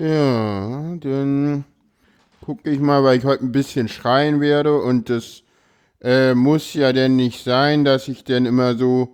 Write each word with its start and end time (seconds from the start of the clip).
Ja, 0.00 0.94
dann 1.00 1.64
gucke 2.44 2.70
ich 2.70 2.78
mal, 2.78 3.02
weil 3.02 3.18
ich 3.18 3.24
heute 3.24 3.44
ein 3.44 3.50
bisschen 3.50 3.88
schreien 3.88 4.40
werde 4.40 4.80
und 4.80 5.10
das 5.10 5.42
äh, 6.00 6.34
muss 6.34 6.72
ja 6.74 6.92
denn 6.92 7.16
nicht 7.16 7.42
sein, 7.42 7.84
dass 7.84 8.06
ich 8.06 8.22
denn 8.22 8.46
immer 8.46 8.76
so, 8.76 9.08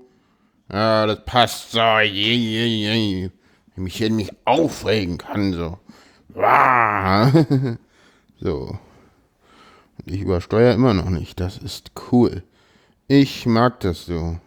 ja, 0.71 1.07
das 1.07 1.25
passt 1.25 1.71
so, 1.73 1.99
je, 2.01 2.35
je, 2.35 2.67
je, 2.67 3.31
mich 3.77 3.97
hier 3.97 4.11
nicht 4.11 4.35
aufregen 4.45 5.17
kann, 5.17 5.55
so. 5.55 5.79
so. 8.41 8.79
Ich 10.05 10.21
übersteuere 10.21 10.75
immer 10.75 10.93
noch 10.93 11.09
nicht, 11.09 11.41
das 11.41 11.57
ist 11.57 11.93
cool. 12.13 12.43
Ich 13.09 13.47
mag 13.47 13.81
das 13.81 14.05
so. 14.05 14.39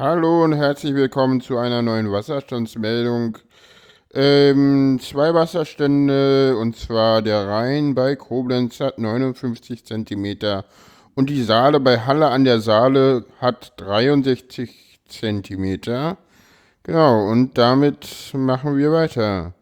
Hallo 0.00 0.44
und 0.44 0.54
herzlich 0.54 0.94
willkommen 0.94 1.42
zu 1.42 1.58
einer 1.58 1.82
neuen 1.82 2.10
Wasserstandsmeldung. 2.10 3.36
Ähm, 4.14 4.98
zwei 4.98 5.34
Wasserstände 5.34 6.56
und 6.56 6.74
zwar 6.74 7.20
der 7.20 7.46
Rhein 7.46 7.94
bei 7.94 8.16
Koblenz 8.16 8.80
hat 8.80 8.98
59 8.98 9.84
cm 9.84 10.62
und 11.14 11.28
die 11.28 11.42
Saale 11.42 11.80
bei 11.80 12.00
Halle 12.00 12.28
an 12.28 12.44
der 12.44 12.60
Saale 12.60 13.26
hat 13.42 13.74
63 13.76 15.00
cm. 15.06 15.80
Genau, 16.82 17.30
und 17.30 17.58
damit 17.58 18.32
machen 18.32 18.78
wir 18.78 18.92
weiter. 18.92 19.52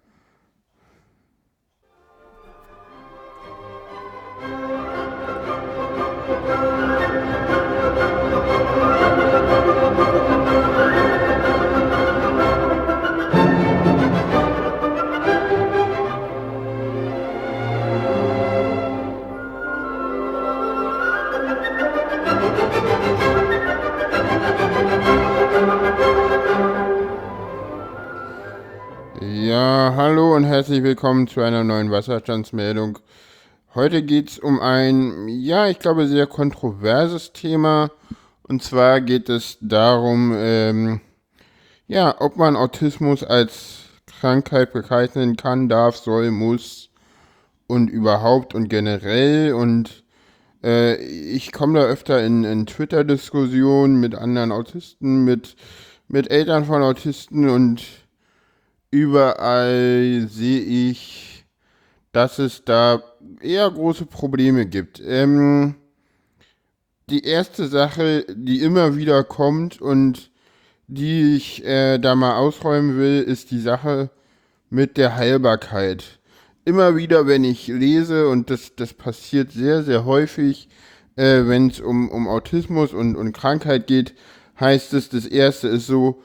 Hallo 30.09 30.34
und 30.34 30.45
herzlich 30.45 30.83
willkommen 30.83 31.28
zu 31.28 31.42
einer 31.42 31.64
neuen 31.64 31.91
Wasserstandsmeldung. 31.91 32.98
Heute 33.75 34.03
geht 34.03 34.31
es 34.31 34.39
um 34.39 34.59
ein, 34.59 35.28
ja, 35.28 35.69
ich 35.69 35.81
glaube, 35.81 36.06
sehr 36.06 36.27
kontroverses 36.27 37.34
Thema. 37.34 37.91
Und 38.42 38.62
zwar 38.62 39.03
geht 39.03 39.28
es 39.28 39.59
darum, 39.61 40.33
ähm, 40.34 41.03
ja, 41.89 42.15
ob 42.20 42.39
man 42.39 42.56
Autismus 42.56 43.23
als 43.23 43.81
Krankheit 44.06 44.73
bezeichnen 44.73 45.37
kann, 45.37 45.69
darf, 45.69 45.97
soll, 45.97 46.31
muss 46.31 46.89
und 47.67 47.91
überhaupt 47.91 48.55
und 48.55 48.70
generell. 48.70 49.53
Und 49.53 50.05
äh, 50.65 50.95
ich 50.97 51.53
komme 51.53 51.81
da 51.81 51.84
öfter 51.84 52.25
in, 52.25 52.45
in 52.45 52.65
Twitter-Diskussionen 52.65 54.00
mit 54.00 54.15
anderen 54.15 54.53
Autisten, 54.53 55.27
mit, 55.27 55.54
mit 56.09 56.31
Eltern 56.31 56.65
von 56.65 56.83
Autisten 56.83 57.50
und 57.50 57.83
überall 58.91 60.26
sehe 60.28 60.60
ich, 60.91 61.44
dass 62.12 62.38
es 62.38 62.65
da 62.65 63.03
eher 63.41 63.71
große 63.71 64.06
Probleme 64.06 64.66
gibt. 64.66 65.00
Ähm, 65.04 65.75
die 67.10 67.25
erste 67.25 67.69
Sache, 67.69 68.27
die 68.28 68.60
immer 68.60 68.97
wieder 68.97 69.25
kommt 69.25 69.81
und 69.81 70.31
die 70.87 71.37
ich 71.37 71.65
äh, 71.65 71.98
da 71.98 72.15
mal 72.15 72.37
ausräumen 72.37 72.98
will, 72.98 73.22
ist 73.22 73.50
die 73.50 73.60
Sache 73.60 74.10
mit 74.71 74.97
der 74.97 75.16
Heilbarkeit. 75.16 76.19
Immer 76.65 76.97
wieder, 76.97 77.27
wenn 77.27 77.44
ich 77.44 77.69
lese, 77.69 78.28
und 78.28 78.50
das, 78.50 78.75
das 78.77 78.94
passiert 78.94 79.53
sehr, 79.53 79.82
sehr 79.82 80.04
häufig, 80.04 80.69
äh, 81.16 81.47
wenn 81.47 81.69
es 81.69 81.81
um, 81.81 82.10
um 82.10 82.28
Autismus 82.28 82.93
und, 82.93 83.16
und 83.16 83.32
Krankheit 83.32 83.87
geht, 83.87 84.15
heißt 84.60 84.93
es, 84.94 85.09
das 85.09 85.27
erste 85.27 85.69
ist 85.69 85.87
so, 85.87 86.22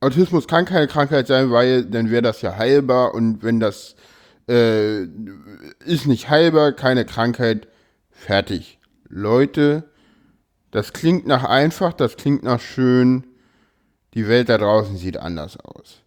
Autismus 0.00 0.46
kann 0.46 0.64
keine 0.64 0.86
Krankheit 0.86 1.26
sein, 1.26 1.50
weil 1.50 1.84
dann 1.84 2.10
wäre 2.10 2.22
das 2.22 2.40
ja 2.42 2.56
heilbar 2.56 3.14
und 3.14 3.42
wenn 3.42 3.58
das 3.58 3.96
äh, 4.48 5.02
ist 5.84 6.06
nicht 6.06 6.30
heilbar, 6.30 6.72
keine 6.72 7.04
Krankheit, 7.04 7.68
fertig. 8.10 8.78
Leute, 9.08 9.84
das 10.70 10.92
klingt 10.92 11.26
nach 11.26 11.44
einfach, 11.44 11.92
das 11.92 12.16
klingt 12.16 12.42
nach 12.42 12.60
schön. 12.60 13.24
Die 14.14 14.28
Welt 14.28 14.48
da 14.48 14.58
draußen 14.58 14.96
sieht 14.96 15.16
anders 15.16 15.58
aus. 15.58 16.02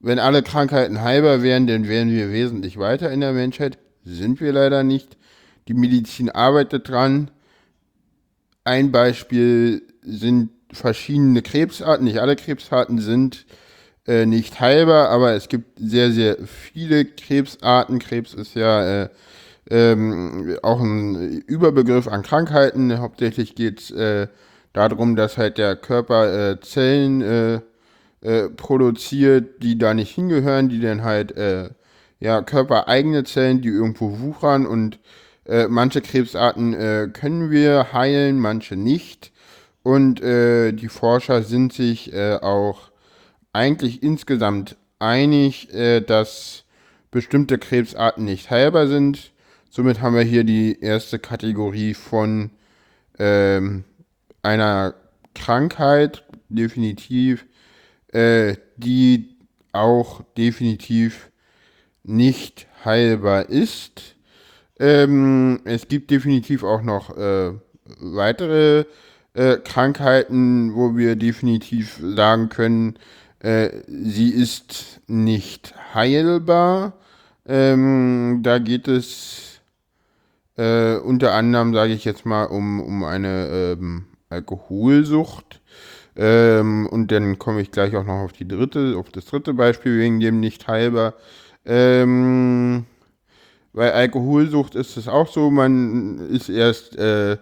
Wenn 0.00 0.18
alle 0.18 0.42
Krankheiten 0.42 1.00
heilbar 1.00 1.42
wären, 1.42 1.66
dann 1.66 1.88
wären 1.88 2.10
wir 2.10 2.30
wesentlich 2.30 2.78
weiter 2.78 3.10
in 3.10 3.20
der 3.20 3.32
Menschheit. 3.32 3.78
Sind 4.04 4.40
wir 4.40 4.52
leider 4.52 4.82
nicht. 4.82 5.16
Die 5.68 5.74
Medizin 5.74 6.30
arbeitet 6.30 6.88
dran. 6.88 7.30
Ein 8.64 8.92
Beispiel 8.92 9.82
sind 10.02 10.50
verschiedene 10.74 11.42
Krebsarten. 11.42 12.04
Nicht 12.04 12.18
alle 12.18 12.36
Krebsarten 12.36 12.98
sind 12.98 13.46
äh, 14.06 14.26
nicht 14.26 14.60
heilbar, 14.60 15.08
aber 15.08 15.32
es 15.32 15.48
gibt 15.48 15.78
sehr, 15.78 16.12
sehr 16.12 16.36
viele 16.46 17.04
Krebsarten. 17.06 17.98
Krebs 17.98 18.34
ist 18.34 18.54
ja 18.54 19.04
äh, 19.04 19.08
ähm, 19.70 20.58
auch 20.62 20.80
ein 20.80 21.42
Überbegriff 21.46 22.08
an 22.08 22.22
Krankheiten. 22.22 22.98
Hauptsächlich 22.98 23.54
geht 23.54 23.80
es 23.80 23.90
äh, 23.92 24.28
darum, 24.74 25.16
dass 25.16 25.38
halt 25.38 25.56
der 25.56 25.76
Körper 25.76 26.50
äh, 26.50 26.60
Zellen 26.60 27.22
äh, 27.22 27.60
äh, 28.20 28.50
produziert, 28.50 29.62
die 29.62 29.78
da 29.78 29.94
nicht 29.94 30.14
hingehören, 30.14 30.68
die 30.68 30.80
dann 30.80 31.02
halt 31.02 31.34
ja 32.20 32.42
körpereigene 32.42 33.24
Zellen, 33.24 33.60
die 33.60 33.68
irgendwo 33.68 34.20
wuchern 34.20 34.66
und 34.66 34.98
manche 35.68 36.00
Krebsarten 36.00 37.12
können 37.12 37.50
wir 37.50 37.92
heilen, 37.92 38.38
manche 38.38 38.76
nicht. 38.76 39.30
Und 39.84 40.22
äh, 40.22 40.72
die 40.72 40.88
Forscher 40.88 41.42
sind 41.42 41.74
sich 41.74 42.10
äh, 42.12 42.38
auch 42.40 42.90
eigentlich 43.52 44.02
insgesamt 44.02 44.76
einig, 44.98 45.72
äh, 45.74 46.00
dass 46.00 46.64
bestimmte 47.10 47.58
Krebsarten 47.58 48.24
nicht 48.24 48.50
heilbar 48.50 48.86
sind. 48.88 49.32
Somit 49.68 50.00
haben 50.00 50.16
wir 50.16 50.22
hier 50.22 50.42
die 50.42 50.80
erste 50.80 51.18
Kategorie 51.18 51.92
von 51.92 52.50
ähm, 53.18 53.84
einer 54.42 54.94
Krankheit, 55.34 56.24
definitiv, 56.48 57.44
äh, 58.08 58.56
die 58.78 59.36
auch 59.72 60.22
definitiv 60.38 61.30
nicht 62.04 62.68
heilbar 62.86 63.50
ist. 63.50 64.16
Ähm, 64.80 65.60
es 65.64 65.88
gibt 65.88 66.10
definitiv 66.10 66.64
auch 66.64 66.80
noch 66.80 67.14
äh, 67.18 67.52
weitere 68.00 68.80
äh, 68.80 68.84
Krankheiten, 69.58 70.74
wo 70.74 70.96
wir 70.96 71.16
definitiv 71.16 72.00
sagen 72.02 72.48
können, 72.48 72.98
äh, 73.40 73.82
sie 73.86 74.30
ist 74.30 75.00
nicht 75.06 75.74
heilbar. 75.92 76.94
Ähm, 77.46 78.40
da 78.42 78.58
geht 78.58 78.88
es 78.88 79.60
äh, 80.56 80.96
unter 80.96 81.32
anderem, 81.32 81.74
sage 81.74 81.92
ich 81.92 82.04
jetzt 82.04 82.24
mal, 82.24 82.44
um, 82.44 82.80
um 82.80 83.04
eine 83.04 83.76
ähm, 83.78 84.06
Alkoholsucht. 84.30 85.60
Ähm, 86.16 86.86
und 86.86 87.10
dann 87.10 87.38
komme 87.38 87.60
ich 87.60 87.70
gleich 87.70 87.96
auch 87.96 88.04
noch 88.04 88.22
auf 88.22 88.32
die 88.32 88.46
dritte, 88.46 88.96
auf 88.96 89.10
das 89.10 89.26
dritte 89.26 89.52
Beispiel 89.52 89.98
wegen 89.98 90.20
dem 90.20 90.40
nicht 90.40 90.68
heilbar. 90.68 91.14
Ähm, 91.66 92.86
bei 93.72 93.92
Alkoholsucht 93.92 94.76
ist 94.76 94.96
es 94.96 95.08
auch 95.08 95.28
so, 95.28 95.50
man 95.50 96.30
ist 96.30 96.48
erst 96.48 96.96
äh, 96.96 97.36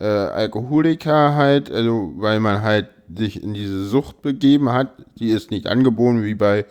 äh, 0.00 0.04
Alkoholiker 0.04 1.34
halt, 1.34 1.70
also 1.70 2.12
weil 2.16 2.40
man 2.40 2.62
halt 2.62 2.88
sich 3.14 3.42
in 3.42 3.54
diese 3.54 3.84
Sucht 3.84 4.22
begeben 4.22 4.70
hat. 4.72 5.04
Die 5.18 5.30
ist 5.30 5.50
nicht 5.50 5.66
angeboren 5.66 6.24
wie 6.24 6.34
bei 6.34 6.66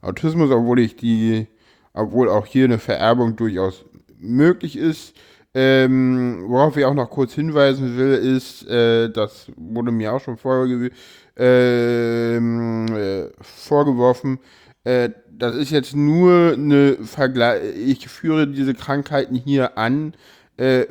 Autismus, 0.00 0.50
obwohl 0.50 0.80
ich 0.80 0.96
die, 0.96 1.48
obwohl 1.92 2.28
auch 2.28 2.46
hier 2.46 2.64
eine 2.64 2.78
Vererbung 2.78 3.36
durchaus 3.36 3.84
möglich 4.18 4.76
ist. 4.76 5.14
Ähm, 5.54 6.44
worauf 6.46 6.76
ich 6.76 6.84
auch 6.84 6.94
noch 6.94 7.10
kurz 7.10 7.32
hinweisen 7.32 7.96
will, 7.96 8.14
ist, 8.14 8.68
äh, 8.68 9.10
das 9.10 9.50
wurde 9.56 9.90
mir 9.90 10.12
auch 10.12 10.20
schon 10.20 10.36
vorge 10.36 10.90
ähm, 11.36 12.86
äh, 12.94 13.28
vorgeworfen, 13.40 14.40
äh, 14.84 15.10
das 15.30 15.54
ist 15.54 15.70
jetzt 15.70 15.96
nur 15.96 16.52
eine 16.52 16.96
Vergleich, 17.02 17.62
ich 17.76 18.08
führe 18.08 18.46
diese 18.46 18.74
Krankheiten 18.74 19.36
hier 19.36 19.78
an, 19.78 20.14
äh, 20.58 20.86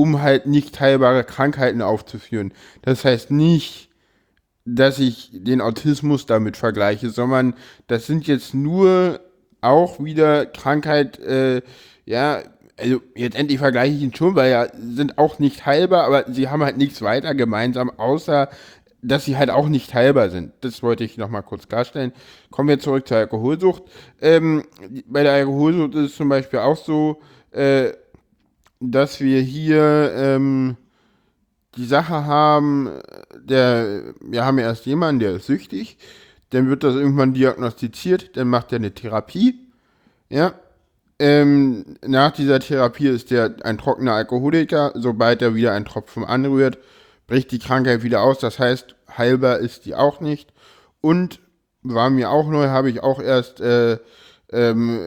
um 0.00 0.22
halt 0.22 0.46
nicht 0.46 0.74
teilbare 0.74 1.24
Krankheiten 1.24 1.82
aufzuführen. 1.82 2.54
Das 2.80 3.04
heißt 3.04 3.30
nicht, 3.30 3.90
dass 4.64 4.98
ich 4.98 5.28
den 5.30 5.60
Autismus 5.60 6.24
damit 6.24 6.56
vergleiche, 6.56 7.10
sondern 7.10 7.52
das 7.86 8.06
sind 8.06 8.26
jetzt 8.26 8.54
nur 8.54 9.20
auch 9.60 10.02
wieder 10.02 10.46
Krankheit, 10.46 11.18
äh, 11.18 11.60
ja, 12.06 12.40
also 12.78 13.02
jetzt 13.14 13.36
endlich 13.36 13.58
vergleiche 13.58 13.94
ich 13.94 14.00
ihn 14.00 14.14
schon, 14.14 14.36
weil 14.36 14.50
ja 14.50 14.68
sind 14.72 15.18
auch 15.18 15.38
nicht 15.38 15.66
heilbar, 15.66 16.04
aber 16.04 16.32
sie 16.32 16.48
haben 16.48 16.64
halt 16.64 16.78
nichts 16.78 17.02
weiter 17.02 17.34
gemeinsam, 17.34 17.90
außer 17.90 18.48
dass 19.02 19.26
sie 19.26 19.36
halt 19.36 19.50
auch 19.50 19.68
nicht 19.68 19.92
heilbar 19.92 20.30
sind. 20.30 20.52
Das 20.62 20.82
wollte 20.82 21.04
ich 21.04 21.18
nochmal 21.18 21.42
kurz 21.42 21.68
klarstellen. 21.68 22.12
Kommen 22.50 22.70
wir 22.70 22.80
zurück 22.80 23.06
zur 23.06 23.18
Alkoholsucht. 23.18 23.82
Ähm, 24.22 24.64
bei 25.06 25.22
der 25.24 25.32
Alkoholsucht 25.32 25.94
ist 25.94 26.12
es 26.12 26.16
zum 26.16 26.30
Beispiel 26.30 26.60
auch 26.60 26.78
so, 26.78 27.20
äh, 27.50 27.92
dass 28.80 29.20
wir 29.20 29.40
hier 29.40 30.12
ähm, 30.16 30.76
die 31.76 31.86
Sache 31.86 32.24
haben, 32.24 32.90
der, 33.42 34.14
wir 34.20 34.44
haben 34.44 34.58
erst 34.58 34.86
jemanden, 34.86 35.20
der 35.20 35.32
ist 35.36 35.46
süchtig, 35.46 35.98
dann 36.50 36.68
wird 36.68 36.82
das 36.82 36.94
irgendwann 36.96 37.34
diagnostiziert, 37.34 38.36
dann 38.36 38.48
macht 38.48 38.72
er 38.72 38.76
eine 38.76 38.92
Therapie, 38.92 39.60
ja, 40.28 40.54
ähm, 41.20 41.98
nach 42.02 42.32
dieser 42.32 42.60
Therapie 42.60 43.08
ist 43.08 43.30
der 43.30 43.56
ein 43.62 43.76
trockener 43.76 44.14
Alkoholiker, 44.14 44.92
sobald 44.94 45.42
er 45.42 45.54
wieder 45.54 45.72
einen 45.72 45.84
Tropfen 45.84 46.24
anrührt, 46.24 46.78
bricht 47.26 47.52
die 47.52 47.58
Krankheit 47.58 48.02
wieder 48.02 48.22
aus, 48.22 48.38
das 48.38 48.58
heißt, 48.58 48.96
heilbar 49.18 49.58
ist 49.58 49.84
die 49.84 49.94
auch 49.94 50.20
nicht. 50.20 50.52
Und 51.02 51.40
war 51.82 52.08
mir 52.08 52.30
auch 52.30 52.48
neu, 52.48 52.68
habe 52.68 52.90
ich 52.90 53.02
auch 53.02 53.20
erst 53.20 53.60
äh, 53.60 53.98
ähm, 54.52 54.98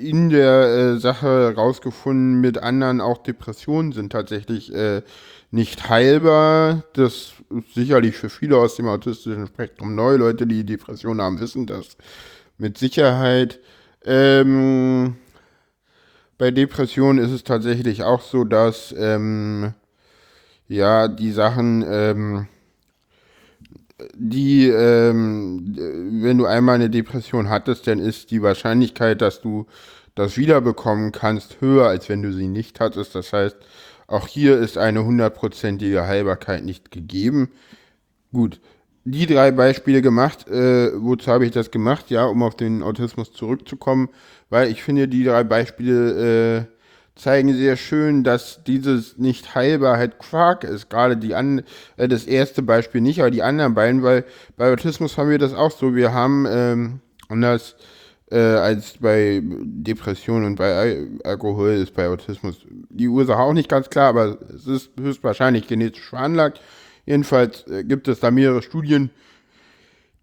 in 0.00 0.30
der 0.30 0.94
äh, 0.94 0.98
Sache 0.98 1.54
rausgefunden, 1.54 2.40
mit 2.40 2.58
anderen 2.58 3.00
auch 3.00 3.18
Depressionen 3.18 3.92
sind 3.92 4.12
tatsächlich 4.12 4.74
äh, 4.74 5.02
nicht 5.50 5.88
heilbar. 5.88 6.84
Das 6.94 7.34
ist 7.50 7.74
sicherlich 7.74 8.16
für 8.16 8.30
viele 8.30 8.56
aus 8.56 8.76
dem 8.76 8.88
autistischen 8.88 9.46
Spektrum 9.46 9.94
neu. 9.94 10.16
Leute, 10.16 10.46
die 10.46 10.64
Depressionen 10.64 11.20
haben, 11.20 11.40
wissen 11.40 11.66
das 11.66 11.96
mit 12.58 12.78
Sicherheit. 12.78 13.60
Ähm, 14.04 15.16
bei 16.38 16.50
Depressionen 16.50 17.24
ist 17.24 17.30
es 17.30 17.44
tatsächlich 17.44 18.02
auch 18.02 18.20
so, 18.20 18.44
dass 18.44 18.94
ähm, 18.96 19.74
ja 20.68 21.08
die 21.08 21.30
Sachen 21.30 21.84
ähm, 21.86 22.48
die, 24.14 24.68
ähm, 24.68 25.76
wenn 26.22 26.38
du 26.38 26.46
einmal 26.46 26.76
eine 26.76 26.90
Depression 26.90 27.48
hattest, 27.48 27.86
dann 27.86 27.98
ist 27.98 28.30
die 28.30 28.42
Wahrscheinlichkeit, 28.42 29.20
dass 29.20 29.40
du 29.40 29.66
das 30.14 30.36
wiederbekommen 30.36 31.12
kannst, 31.12 31.60
höher, 31.60 31.86
als 31.86 32.08
wenn 32.08 32.22
du 32.22 32.32
sie 32.32 32.48
nicht 32.48 32.80
hattest. 32.80 33.14
Das 33.14 33.32
heißt, 33.32 33.56
auch 34.06 34.28
hier 34.28 34.58
ist 34.58 34.78
eine 34.78 35.04
hundertprozentige 35.04 36.06
Heilbarkeit 36.06 36.64
nicht 36.64 36.90
gegeben. 36.90 37.50
Gut, 38.32 38.60
die 39.04 39.26
drei 39.26 39.50
Beispiele 39.52 40.02
gemacht. 40.02 40.48
Äh, 40.48 40.90
wozu 40.94 41.30
habe 41.30 41.46
ich 41.46 41.52
das 41.52 41.70
gemacht? 41.70 42.10
Ja, 42.10 42.24
um 42.24 42.42
auf 42.42 42.56
den 42.56 42.82
Autismus 42.82 43.32
zurückzukommen, 43.32 44.08
weil 44.50 44.70
ich 44.70 44.82
finde, 44.82 45.08
die 45.08 45.24
drei 45.24 45.44
Beispiele 45.44 46.68
äh, 46.68 46.73
zeigen 47.16 47.54
sehr 47.54 47.76
schön, 47.76 48.24
dass 48.24 48.64
dieses 48.64 49.18
nicht 49.18 49.54
heilbar 49.54 49.96
halt 49.96 50.18
Quark 50.18 50.64
ist. 50.64 50.90
Gerade 50.90 51.16
die 51.16 51.34
an, 51.34 51.62
äh, 51.96 52.08
das 52.08 52.24
erste 52.24 52.62
Beispiel 52.62 53.00
nicht, 53.00 53.20
aber 53.20 53.30
die 53.30 53.42
anderen 53.42 53.74
beiden, 53.74 54.02
weil 54.02 54.24
bei 54.56 54.72
Autismus 54.72 55.16
haben 55.16 55.30
wir 55.30 55.38
das 55.38 55.54
auch 55.54 55.70
so. 55.70 55.94
Wir 55.94 56.12
haben 56.12 56.46
ähm, 56.48 57.00
anders 57.28 57.76
äh, 58.30 58.38
als 58.38 58.94
bei 58.98 59.42
Depression 59.44 60.44
und 60.44 60.56
bei 60.56 60.74
Al 60.74 61.08
Alkohol 61.24 61.70
ist 61.70 61.94
bei 61.94 62.08
Autismus 62.08 62.56
die 62.90 63.08
Ursache 63.08 63.38
auch 63.38 63.52
nicht 63.52 63.68
ganz 63.68 63.90
klar, 63.90 64.08
aber 64.08 64.38
es 64.54 64.66
ist 64.66 64.90
höchstwahrscheinlich 64.98 65.68
genetisch 65.68 66.08
veranlagt. 66.08 66.60
Jedenfalls 67.06 67.66
äh, 67.68 67.84
gibt 67.84 68.08
es 68.08 68.20
da 68.20 68.30
mehrere 68.30 68.62
Studien, 68.62 69.10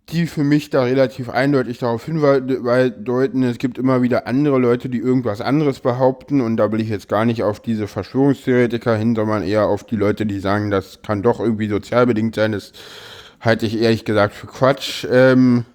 die 0.09 0.27
für 0.27 0.43
mich 0.43 0.69
da 0.69 0.83
relativ 0.83 1.29
eindeutig 1.29 1.77
darauf 1.77 2.05
hindeuten, 2.05 3.43
es 3.43 3.57
gibt 3.59 3.77
immer 3.77 4.01
wieder 4.01 4.27
andere 4.27 4.57
Leute, 4.59 4.89
die 4.89 4.97
irgendwas 4.97 5.39
anderes 5.39 5.79
behaupten 5.79 6.41
und 6.41 6.57
da 6.57 6.71
will 6.71 6.81
ich 6.81 6.89
jetzt 6.89 7.07
gar 7.07 7.25
nicht 7.25 7.43
auf 7.43 7.61
diese 7.61 7.87
Verschwörungstheoretiker 7.87 8.95
hin, 8.95 9.15
sondern 9.15 9.43
eher 9.43 9.67
auf 9.67 9.85
die 9.85 9.95
Leute, 9.95 10.25
die 10.25 10.39
sagen, 10.39 10.69
das 10.69 11.01
kann 11.01 11.21
doch 11.21 11.39
irgendwie 11.39 11.69
sozial 11.69 12.05
bedingt 12.07 12.35
sein. 12.35 12.51
Das 12.51 12.73
halte 13.39 13.65
ich 13.65 13.79
ehrlich 13.79 14.03
gesagt 14.03 14.33
für 14.33 14.47
Quatsch. 14.47 15.05
Ähm, 15.09 15.65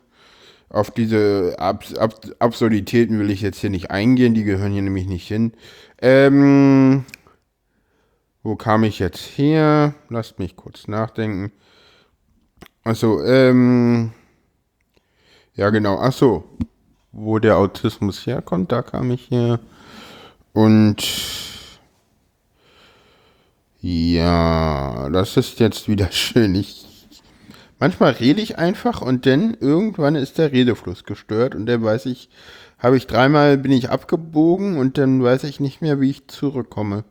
auf 0.68 0.90
diese 0.90 1.54
Abs 1.58 1.94
Abs 1.94 2.32
Absurditäten 2.38 3.18
will 3.18 3.30
ich 3.30 3.40
jetzt 3.40 3.60
hier 3.60 3.70
nicht 3.70 3.90
eingehen, 3.90 4.34
die 4.34 4.44
gehören 4.44 4.72
hier 4.72 4.82
nämlich 4.82 5.06
nicht 5.06 5.26
hin. 5.26 5.52
Ähm, 6.02 7.04
wo 8.42 8.56
kam 8.56 8.84
ich 8.84 8.98
jetzt 8.98 9.38
her? 9.38 9.94
Lasst 10.08 10.38
mich 10.38 10.56
kurz 10.56 10.88
nachdenken. 10.88 11.52
Also, 12.84 13.24
ähm, 13.24 14.12
ja, 15.56 15.70
genau. 15.70 15.98
Ach 15.98 16.12
so. 16.12 16.44
Wo 17.12 17.38
der 17.38 17.56
Autismus 17.56 18.26
herkommt, 18.26 18.72
da 18.72 18.82
kam 18.82 19.10
ich 19.10 19.30
her. 19.30 19.58
Und 20.52 21.02
ja, 23.80 25.08
das 25.10 25.36
ist 25.36 25.60
jetzt 25.60 25.88
wieder 25.88 26.08
schön. 26.12 26.54
Ich, 26.54 26.86
manchmal 27.78 28.12
rede 28.12 28.40
ich 28.42 28.58
einfach 28.58 29.00
und 29.00 29.26
dann 29.26 29.56
irgendwann 29.60 30.14
ist 30.14 30.38
der 30.38 30.52
Redefluss 30.52 31.04
gestört 31.04 31.54
und 31.54 31.66
dann 31.66 31.82
weiß 31.82 32.06
ich, 32.06 32.28
habe 32.78 32.96
ich 32.96 33.06
dreimal 33.06 33.56
bin 33.56 33.72
ich 33.72 33.90
abgebogen 33.90 34.76
und 34.76 34.98
dann 34.98 35.22
weiß 35.22 35.44
ich 35.44 35.60
nicht 35.60 35.80
mehr, 35.80 36.00
wie 36.00 36.10
ich 36.10 36.28
zurückkomme. 36.28 37.04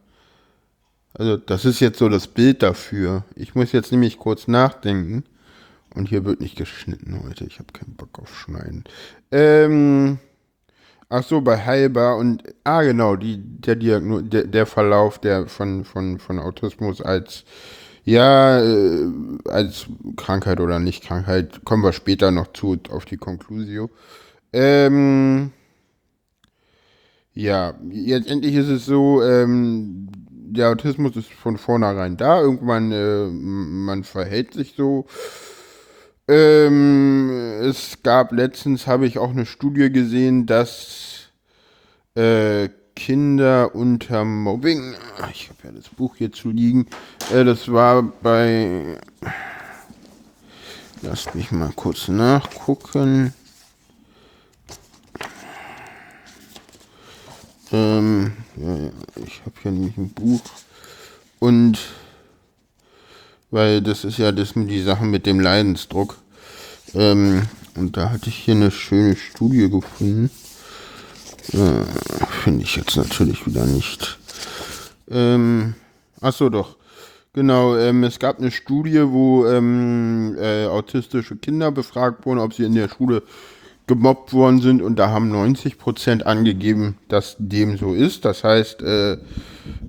Also 1.14 1.38
das 1.38 1.66
ist 1.66 1.80
jetzt 1.80 1.98
so 1.98 2.10
das 2.10 2.28
Bild 2.28 2.62
dafür. 2.62 3.24
Ich 3.36 3.56
muss 3.56 3.72
jetzt 3.72 3.92
nämlich 3.92 4.20
kurz 4.20 4.48
nachdenken. 4.48 5.24
Und 5.96 6.10
hier 6.10 6.26
wird 6.26 6.42
nicht 6.42 6.58
geschnitten 6.58 7.22
heute. 7.24 7.46
Ich 7.46 7.60
habe 7.60 7.72
keinen 7.72 7.96
Bock 7.96 8.20
auf 8.20 8.38
Schneiden. 8.38 8.84
Ähm, 9.32 10.20
ach 11.10 11.24
so, 11.24 11.42
bei 11.42 11.66
Heilbar 11.66 12.18
und, 12.18 12.44
ah 12.66 12.82
genau, 12.84 13.16
die, 13.16 13.38
der, 13.40 13.78
Diagno 13.78 14.22
der, 14.22 14.44
der 14.44 14.66
Verlauf 14.66 15.20
der 15.20 15.48
von, 15.48 15.86
von, 15.86 16.20
von 16.20 16.40
Autismus 16.40 17.02
als, 17.02 17.46
ja, 18.04 18.62
äh, 18.62 19.08
als 19.46 19.88
Krankheit 20.18 20.60
oder 20.60 20.80
Nicht-Krankheit, 20.80 21.64
kommen 21.64 21.84
wir 21.84 21.94
später 21.94 22.30
noch 22.32 22.52
zu, 22.52 22.78
auf 22.90 23.06
die 23.06 23.18
Conclusio. 23.18 23.90
Ähm, 24.52 25.52
ja, 27.34 27.74
jetzt 27.90 28.30
endlich 28.30 28.56
ist 28.56 28.70
es 28.70 28.86
so, 28.86 29.24
ähm, 29.24 30.10
der 30.30 30.70
Autismus 30.70 31.16
ist 31.16 31.32
von 31.32 31.58
vornherein 31.58 32.18
da. 32.18 32.42
Irgendwann, 32.42 32.92
äh, 32.92 33.28
man 33.28 34.04
verhält 34.04 34.54
sich 34.54 34.74
so 34.76 35.06
ähm, 36.28 37.30
es 37.62 37.98
gab 38.04 38.32
letztens, 38.32 38.88
habe 38.88 39.06
ich 39.06 39.18
auch 39.18 39.30
eine 39.30 39.46
Studie 39.46 39.92
gesehen, 39.92 40.46
dass 40.46 41.30
äh, 42.16 42.70
Kinder 42.96 43.76
unter 43.76 44.24
Mobbing, 44.24 44.96
ich 45.32 45.50
habe 45.50 45.60
ja 45.64 45.72
das 45.72 45.90
Buch 45.90 46.16
hier 46.16 46.32
zu 46.32 46.50
liegen, 46.50 46.88
äh, 47.34 47.44
das 47.44 47.72
war 47.72 48.04
bei, 48.04 48.98
lasst 51.02 51.36
mich 51.36 51.52
mal 51.52 51.72
kurz 51.76 52.08
nachgucken. 52.08 53.34
Ähm, 57.72 58.34
ja, 58.56 58.76
ja, 58.76 58.92
ich 59.26 59.42
habe 59.42 59.56
hier 59.62 59.72
nämlich 59.72 59.98
ein 59.98 60.10
Buch 60.10 60.42
und 61.40 61.80
weil 63.56 63.82
das 63.82 64.04
ist 64.04 64.18
ja 64.18 64.34
das 64.34 64.52
die 64.54 64.82
Sache 64.82 65.06
mit 65.06 65.26
dem 65.26 65.40
Leidensdruck. 65.40 66.18
Ähm, 66.94 67.44
und 67.78 67.96
da 67.96 68.10
hatte 68.10 68.28
ich 68.28 68.36
hier 68.36 68.54
eine 68.54 68.70
schöne 68.70 69.16
Studie 69.16 69.70
gefunden. 69.70 70.30
Äh, 71.54 71.86
Finde 72.44 72.64
ich 72.64 72.76
jetzt 72.76 72.98
natürlich 72.98 73.48
wieder 73.48 73.66
nicht. 73.66 74.20
Ähm, 75.10 75.74
achso, 76.20 76.50
doch. 76.50 76.76
Genau, 77.32 77.78
ähm, 77.78 78.04
es 78.04 78.20
gab 78.20 78.40
eine 78.40 78.52
Studie, 78.52 79.04
wo 79.08 79.46
ähm, 79.48 80.36
äh, 80.38 80.66
autistische 80.66 81.38
Kinder 81.38 81.72
befragt 81.72 82.26
wurden, 82.26 82.40
ob 82.40 82.54
sie 82.54 82.66
in 82.66 82.76
der 82.76 82.90
Schule 82.90 83.24
gemobbt 83.88 84.34
worden 84.34 84.60
sind 84.60 84.82
und 84.82 84.98
da 84.98 85.12
haben 85.12 85.30
90 85.30 85.78
Prozent 85.78 86.26
angegeben, 86.26 86.98
dass 87.08 87.38
dem 87.40 87.78
so 87.78 87.94
ist. 87.94 88.26
Das 88.26 88.44
heißt, 88.44 88.82
äh, 88.82 89.14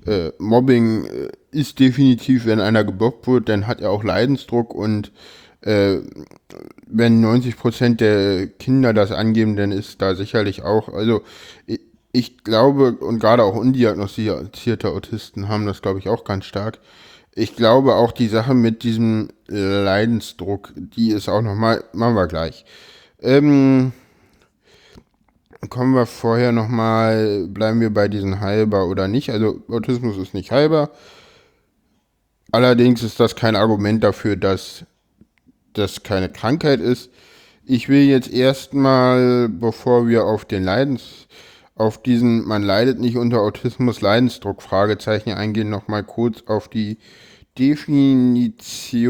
äh, 0.05 0.31
Mobbing 0.37 1.05
äh, 1.05 1.29
ist 1.57 1.79
definitiv, 1.79 2.45
wenn 2.45 2.59
einer 2.59 2.83
gemobbt 2.83 3.27
wird, 3.27 3.49
dann 3.49 3.65
hat 3.67 3.81
er 3.81 3.89
auch 3.89 4.03
Leidensdruck 4.03 4.73
und 4.73 5.11
äh, 5.61 5.97
wenn 6.85 7.19
90 7.19 7.57
Prozent 7.57 7.99
der 7.99 8.47
Kinder 8.47 8.93
das 8.93 9.11
angeben, 9.11 9.55
dann 9.55 9.71
ist 9.71 10.01
da 10.01 10.15
sicherlich 10.15 10.61
auch, 10.61 10.89
also 10.89 11.23
ich, 11.65 11.81
ich 12.11 12.43
glaube, 12.43 12.93
und 12.93 13.19
gerade 13.19 13.43
auch 13.43 13.55
undiagnostizierte 13.55 14.89
Autisten 14.89 15.49
haben 15.49 15.65
das, 15.65 15.81
glaube 15.81 15.99
ich, 15.99 16.09
auch 16.09 16.23
ganz 16.23 16.45
stark. 16.45 16.79
Ich 17.33 17.55
glaube 17.55 17.95
auch 17.95 18.11
die 18.11 18.27
Sache 18.27 18.53
mit 18.53 18.83
diesem 18.83 19.29
Leidensdruck, 19.47 20.73
die 20.75 21.11
ist 21.11 21.29
auch 21.29 21.41
nochmal, 21.41 21.83
machen 21.93 22.15
wir 22.15 22.27
gleich. 22.27 22.65
Ähm, 23.19 23.93
kommen 25.69 25.93
wir 25.93 26.05
vorher 26.05 26.51
nochmal, 26.51 27.47
bleiben 27.47 27.81
wir 27.81 27.93
bei 27.93 28.07
diesen 28.07 28.41
heilbar 28.41 28.87
oder 28.87 29.07
nicht. 29.07 29.29
Also 29.31 29.61
Autismus 29.69 30.17
ist 30.17 30.33
nicht 30.33 30.51
heilbar. 30.51 30.91
Allerdings 32.51 33.03
ist 33.03 33.19
das 33.19 33.35
kein 33.35 33.55
Argument 33.55 34.03
dafür, 34.03 34.35
dass 34.35 34.85
das 35.73 36.03
keine 36.03 36.29
Krankheit 36.29 36.79
ist. 36.79 37.09
Ich 37.65 37.89
will 37.89 38.03
jetzt 38.03 38.31
erstmal, 38.31 39.49
bevor 39.49 40.07
wir 40.07 40.25
auf 40.25 40.45
den 40.45 40.63
Leidens, 40.63 41.27
auf 41.75 42.01
diesen, 42.01 42.47
man 42.47 42.63
leidet 42.63 42.99
nicht 42.99 43.17
unter 43.17 43.41
Autismus, 43.41 44.01
Leidensdruck, 44.01 44.61
Fragezeichen 44.61 45.33
eingehen, 45.33 45.69
nochmal 45.69 46.03
kurz 46.03 46.43
auf 46.47 46.69
die 46.69 46.97
Definition 47.59 49.07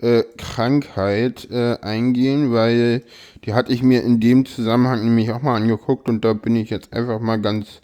äh, 0.00 0.24
Krankheit 0.36 1.48
äh, 1.50 1.78
eingehen, 1.80 2.52
weil 2.52 3.02
die 3.44 3.54
hatte 3.54 3.72
ich 3.72 3.82
mir 3.82 4.02
in 4.02 4.20
dem 4.20 4.44
Zusammenhang 4.44 5.04
nämlich 5.04 5.32
auch 5.32 5.42
mal 5.42 5.56
angeguckt 5.56 6.08
und 6.08 6.24
da 6.24 6.32
bin 6.34 6.54
ich 6.54 6.70
jetzt 6.70 6.92
einfach 6.92 7.20
mal 7.20 7.40
ganz, 7.40 7.80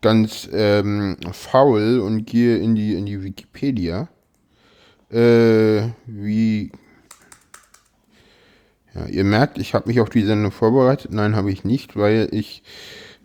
ganz 0.00 0.48
ähm, 0.52 1.16
faul 1.32 2.00
und 2.00 2.24
gehe 2.24 2.58
in 2.58 2.74
die, 2.74 2.94
in 2.94 3.06
die 3.06 3.22
Wikipedia. 3.22 4.08
Äh, 5.10 5.88
wie 6.06 6.70
ja, 8.94 9.06
ihr 9.06 9.24
merkt, 9.24 9.58
ich 9.58 9.74
habe 9.74 9.88
mich 9.88 10.00
auf 10.00 10.10
die 10.10 10.24
Sendung 10.24 10.50
vorbereitet. 10.50 11.12
Nein, 11.12 11.36
habe 11.36 11.52
ich 11.52 11.64
nicht, 11.64 11.96
weil 11.96 12.28
ich, 12.32 12.62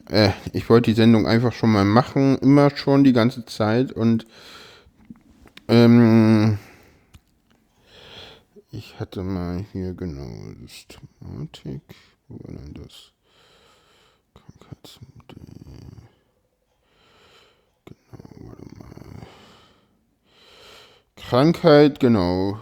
äh, 0.09 0.31
ich 0.51 0.69
wollte 0.69 0.91
die 0.91 0.95
Sendung 0.95 1.25
einfach 1.25 1.53
schon 1.53 1.71
mal 1.71 1.85
machen, 1.85 2.37
immer 2.39 2.75
schon 2.75 3.03
die 3.03 3.13
ganze 3.13 3.45
Zeit 3.45 3.91
und 3.91 4.27
ähm, 5.67 6.57
ich 8.71 8.99
hatte 8.99 9.23
mal 9.23 9.65
hier 9.71 9.93
genau 9.93 10.29
Systematik, 10.67 11.81
wo 12.27 12.39
war 12.43 12.53
denn 12.53 12.73
das? 12.73 13.13
Krankheitsmodell. 14.33 16.02
Krankheit, 21.15 21.99
genau. 21.99 22.59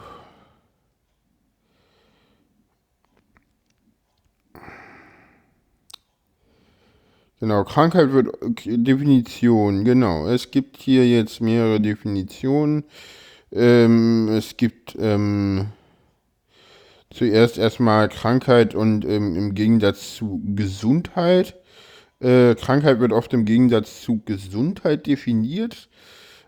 Genau, 7.42 7.64
Krankheit 7.64 8.14
wird 8.14 8.28
Definition, 8.66 9.84
genau. 9.84 10.28
Es 10.28 10.52
gibt 10.52 10.78
hier 10.78 11.08
jetzt 11.08 11.42
mehrere 11.42 11.82
Definitionen. 11.82 12.84
Ähm, 13.52 14.30
es 14.30 14.58
gibt 14.58 14.96
ähm, 15.00 15.70
zuerst 17.10 17.58
erstmal 17.58 18.10
Krankheit 18.10 18.76
und 18.76 19.06
ähm, 19.06 19.36
im 19.36 19.56
Gegensatz 19.56 20.16
zu 20.16 20.42
Gesundheit. 20.56 21.56
Äh, 22.22 22.56
Krankheit 22.56 23.00
wird 23.00 23.12
oft 23.12 23.34
im 23.34 23.46
Gegensatz 23.46 24.02
zu 24.02 24.22
Gesundheit 24.26 25.08
definiert. 25.08 25.90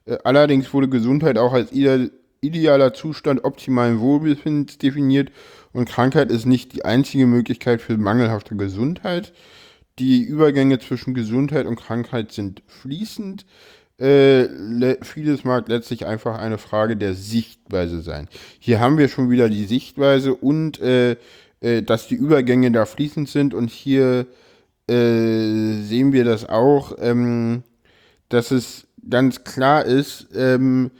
Äh, 0.05 0.17
allerdings 0.23 0.73
wurde 0.73 0.89
Gesundheit 0.89 1.37
auch 1.37 1.53
als 1.53 1.71
ide 1.71 2.11
idealer 2.41 2.93
Zustand 2.93 3.45
optimalen 3.45 4.01
Wohlbefindens 4.01 4.77
definiert 4.77 5.31
und 5.71 5.87
Krankheit 5.87 6.29
ist 6.29 6.45
nicht 6.45 6.73
die 6.73 6.83
einzige 6.83 7.25
Möglichkeit 7.25 7.81
für 7.81 7.97
mangelhafte 7.97 8.57
Gesundheit. 8.57 9.31
Die 9.97 10.23
Übergänge 10.23 10.77
zwischen 10.79 11.13
Gesundheit 11.13 11.65
und 11.65 11.77
Krankheit 11.77 12.33
sind 12.33 12.61
fließend. 12.67 13.45
Äh, 13.97 14.47
vieles 15.03 15.45
mag 15.45 15.69
letztlich 15.69 16.05
einfach 16.05 16.37
eine 16.37 16.57
Frage 16.57 16.97
der 16.97 17.13
Sichtweise 17.13 18.01
sein. 18.01 18.27
Hier 18.59 18.81
haben 18.81 18.97
wir 18.97 19.07
schon 19.07 19.29
wieder 19.29 19.47
die 19.49 19.65
Sichtweise 19.65 20.33
und 20.33 20.81
äh, 20.81 21.15
äh, 21.61 21.81
dass 21.81 22.07
die 22.07 22.15
Übergänge 22.15 22.71
da 22.71 22.85
fließend 22.85 23.29
sind 23.29 23.53
und 23.53 23.69
hier 23.69 24.27
äh, 24.87 25.81
sehen 25.83 26.11
wir 26.11 26.25
das 26.25 26.47
auch, 26.47 26.93
ähm, 26.99 27.63
dass 28.29 28.51
es 28.51 28.87
ganz 29.09 29.43
klar 29.43 29.85
ist, 29.85 30.27
ähm, 30.35 30.91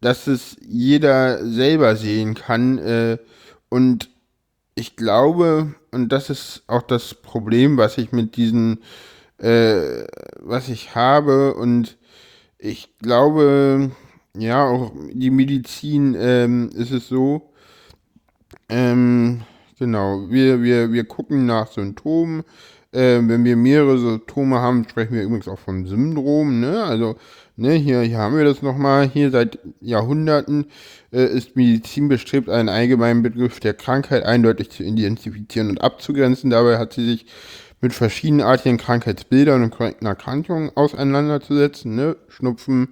dass 0.00 0.26
es 0.26 0.56
jeder 0.60 1.44
selber 1.44 1.96
sehen 1.96 2.34
kann 2.34 2.78
äh, 2.78 3.18
und 3.68 4.10
ich 4.74 4.94
glaube, 4.96 5.74
und 5.90 6.12
das 6.12 6.30
ist 6.30 6.62
auch 6.68 6.82
das 6.82 7.14
Problem, 7.14 7.76
was 7.76 7.98
ich 7.98 8.12
mit 8.12 8.36
diesen, 8.36 8.78
äh, 9.38 10.04
was 10.40 10.68
ich 10.68 10.94
habe, 10.94 11.54
und 11.54 11.98
ich 12.58 12.96
glaube, 12.98 13.90
ja, 14.36 14.64
auch 14.64 14.92
die 15.12 15.30
Medizin 15.30 16.16
ähm, 16.18 16.70
ist 16.74 16.92
es 16.92 17.08
so, 17.08 17.52
ähm, 18.68 19.42
genau, 19.78 20.30
wir, 20.30 20.62
wir, 20.62 20.92
wir 20.92 21.04
gucken 21.04 21.46
nach 21.46 21.72
Symptomen, 21.72 22.44
äh, 22.92 23.20
wenn 23.22 23.44
wir 23.44 23.56
mehrere 23.56 23.98
Symptome 23.98 24.60
haben, 24.60 24.86
sprechen 24.88 25.14
wir 25.14 25.22
übrigens 25.22 25.48
auch 25.48 25.58
von 25.58 25.86
Syndrom, 25.86 26.60
ne? 26.60 26.84
Also, 26.84 27.16
ne, 27.56 27.72
hier, 27.72 28.00
hier 28.00 28.18
haben 28.18 28.36
wir 28.36 28.44
das 28.44 28.62
nochmal. 28.62 29.08
Hier 29.08 29.30
seit 29.30 29.58
Jahrhunderten 29.80 30.66
äh, 31.12 31.24
ist 31.26 31.56
Medizin 31.56 32.08
bestrebt, 32.08 32.48
einen 32.48 32.68
allgemeinen 32.68 33.22
Begriff 33.22 33.60
der 33.60 33.74
Krankheit 33.74 34.24
eindeutig 34.24 34.70
zu 34.70 34.82
identifizieren 34.82 35.70
und 35.70 35.82
abzugrenzen. 35.82 36.50
Dabei 36.50 36.78
hat 36.78 36.94
sie 36.94 37.06
sich 37.06 37.26
mit 37.80 37.92
verschiedenartigen 37.92 38.78
Krankheitsbildern 38.78 39.62
und 39.62 39.70
korrekten 39.70 40.06
Erkrankungen 40.06 40.70
auseinanderzusetzen, 40.74 41.94
ne? 41.94 42.16
Schnupfen, 42.28 42.88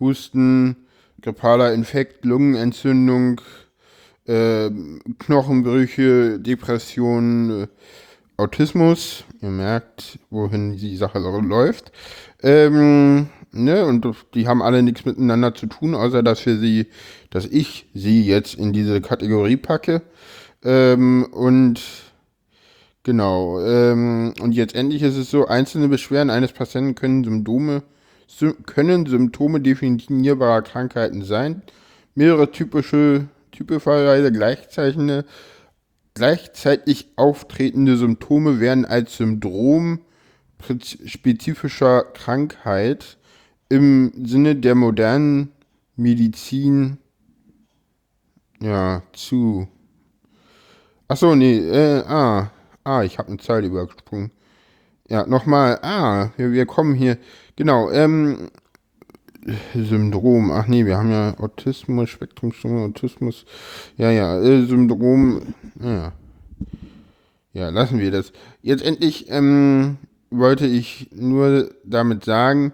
Husten, 0.00 0.76
grippaler 1.22 1.72
Infekt, 1.72 2.24
Lungenentzündung, 2.24 3.40
äh, 4.26 4.70
Knochenbrüche, 5.18 6.38
Depressionen, 6.38 7.62
äh, 7.62 7.66
Autismus. 8.36 9.24
Ihr 9.40 9.50
merkt, 9.50 10.18
wohin 10.30 10.76
die 10.76 10.96
Sache 10.96 11.18
läuft. 11.18 11.92
Ähm, 12.42 13.28
ne, 13.52 13.84
und 13.84 14.06
die 14.34 14.48
haben 14.48 14.62
alle 14.62 14.82
nichts 14.82 15.04
miteinander 15.04 15.54
zu 15.54 15.66
tun, 15.66 15.94
außer 15.94 16.22
dass 16.22 16.44
wir 16.44 16.58
sie, 16.58 16.86
dass 17.30 17.46
ich 17.46 17.86
sie 17.94 18.26
jetzt 18.26 18.54
in 18.54 18.72
diese 18.72 19.00
Kategorie 19.00 19.56
packe. 19.56 20.02
Ähm, 20.64 21.26
und 21.30 21.80
genau, 23.04 23.60
ähm, 23.64 24.34
und 24.40 24.52
jetzt 24.52 24.74
endlich 24.74 25.02
ist 25.02 25.16
es 25.16 25.30
so, 25.30 25.46
einzelne 25.46 25.88
Beschwerden 25.88 26.30
eines 26.30 26.52
Patienten 26.52 26.96
können 26.96 27.22
Symptome, 27.22 27.82
können 28.66 29.06
Symptome 29.06 29.60
definierbarer 29.60 30.62
Krankheiten 30.62 31.22
sein. 31.22 31.62
Mehrere 32.16 32.50
typische, 32.50 33.28
typischerweise 33.52 34.32
gleichzeichnende 34.32 35.24
Gleichzeitig 36.18 37.12
auftretende 37.14 37.96
Symptome 37.96 38.58
werden 38.58 38.84
als 38.84 39.18
Syndrom 39.18 40.00
spezifischer 41.06 42.02
Krankheit 42.02 43.18
im 43.68 44.10
Sinne 44.26 44.56
der 44.56 44.74
modernen 44.74 45.52
Medizin 45.94 46.98
ja 48.60 49.04
zu. 49.12 49.68
Achso, 51.06 51.36
nee, 51.36 51.58
äh, 51.58 52.02
ah, 52.08 52.50
ah, 52.82 53.04
ich 53.04 53.18
habe 53.18 53.28
eine 53.28 53.38
Zahl 53.38 53.64
übergesprungen. 53.64 54.32
Ja, 55.08 55.24
nochmal, 55.24 55.78
ah, 55.82 56.30
wir, 56.36 56.50
wir 56.50 56.66
kommen 56.66 56.96
hier, 56.96 57.16
genau, 57.54 57.92
ähm, 57.92 58.50
Syndrom. 59.74 60.50
Ach 60.50 60.66
nee, 60.66 60.84
wir 60.84 60.98
haben 60.98 61.10
ja 61.10 61.38
Autismus, 61.38 62.10
Spektrumstörung, 62.10 62.90
Autismus. 62.90 63.44
Ja, 63.96 64.10
ja, 64.10 64.40
äh, 64.40 64.64
Syndrom. 64.66 65.54
Ja. 65.80 66.12
ja, 67.52 67.68
lassen 67.70 67.98
wir 67.98 68.10
das. 68.10 68.32
Jetzt 68.62 68.84
endlich 68.84 69.30
ähm, 69.30 69.98
wollte 70.30 70.66
ich 70.66 71.08
nur 71.12 71.70
damit 71.84 72.24
sagen, 72.24 72.72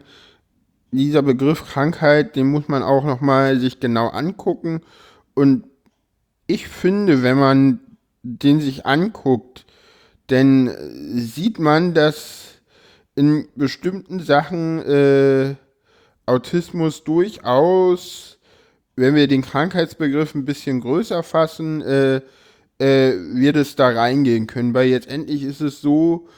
dieser 0.90 1.22
Begriff 1.22 1.64
Krankheit, 1.64 2.36
den 2.36 2.50
muss 2.50 2.68
man 2.68 2.82
auch 2.82 3.04
nochmal 3.04 3.58
sich 3.58 3.80
genau 3.80 4.08
angucken. 4.08 4.80
Und 5.34 5.64
ich 6.46 6.68
finde, 6.68 7.22
wenn 7.22 7.38
man 7.38 7.80
den 8.22 8.60
sich 8.60 8.86
anguckt, 8.86 9.66
dann 10.28 10.70
sieht 11.14 11.58
man, 11.58 11.94
dass 11.94 12.44
in 13.16 13.46
bestimmten 13.54 14.20
Sachen 14.20 14.80
äh, 14.82 15.54
Autismus 16.26 17.04
durchaus, 17.04 18.38
wenn 18.96 19.14
wir 19.14 19.28
den 19.28 19.42
Krankheitsbegriff 19.42 20.34
ein 20.34 20.44
bisschen 20.44 20.80
größer 20.80 21.22
fassen, 21.22 21.82
äh, 21.82 22.20
äh, 22.78 23.14
wird 23.34 23.56
es 23.56 23.76
da 23.76 23.88
reingehen 23.88 24.46
können. 24.46 24.74
Weil 24.74 24.88
jetzt 24.88 25.08
endlich 25.08 25.42
ist 25.42 25.60
es 25.60 25.80
so, 25.80 26.28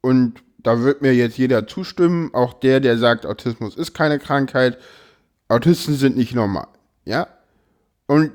und 0.00 0.42
da 0.58 0.82
wird 0.82 1.02
mir 1.02 1.14
jetzt 1.14 1.38
jeder 1.38 1.66
zustimmen, 1.66 2.30
auch 2.34 2.54
der, 2.54 2.80
der 2.80 2.98
sagt, 2.98 3.26
Autismus 3.26 3.76
ist 3.76 3.94
keine 3.94 4.18
Krankheit, 4.18 4.78
Autisten 5.48 5.94
sind 5.94 6.16
nicht 6.16 6.34
normal. 6.34 6.68
Ja? 7.04 7.26
Und 8.06 8.30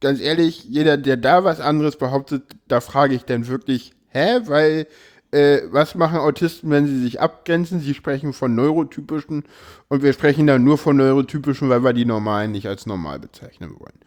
ganz 0.00 0.20
ehrlich, 0.20 0.64
jeder, 0.64 0.96
der 0.96 1.16
da 1.16 1.44
was 1.44 1.60
anderes 1.60 1.96
behauptet, 1.96 2.44
da 2.68 2.80
frage 2.80 3.14
ich 3.14 3.24
dann 3.24 3.46
wirklich, 3.46 3.92
hä? 4.08 4.40
Weil 4.44 4.86
äh, 5.30 5.62
was 5.70 5.94
machen 5.94 6.18
Autisten, 6.18 6.70
wenn 6.70 6.86
sie 6.86 7.00
sich 7.00 7.20
abgrenzen? 7.20 7.80
Sie 7.80 7.94
sprechen 7.94 8.32
von 8.32 8.54
neurotypischen 8.54 9.44
und 9.88 10.02
wir 10.02 10.12
sprechen 10.12 10.46
dann 10.46 10.64
nur 10.64 10.78
von 10.78 10.96
neurotypischen, 10.96 11.68
weil 11.68 11.84
wir 11.84 11.92
die 11.92 12.04
normalen 12.04 12.52
nicht 12.52 12.68
als 12.68 12.86
normal 12.86 13.18
bezeichnen 13.18 13.74
wollen. 13.78 13.98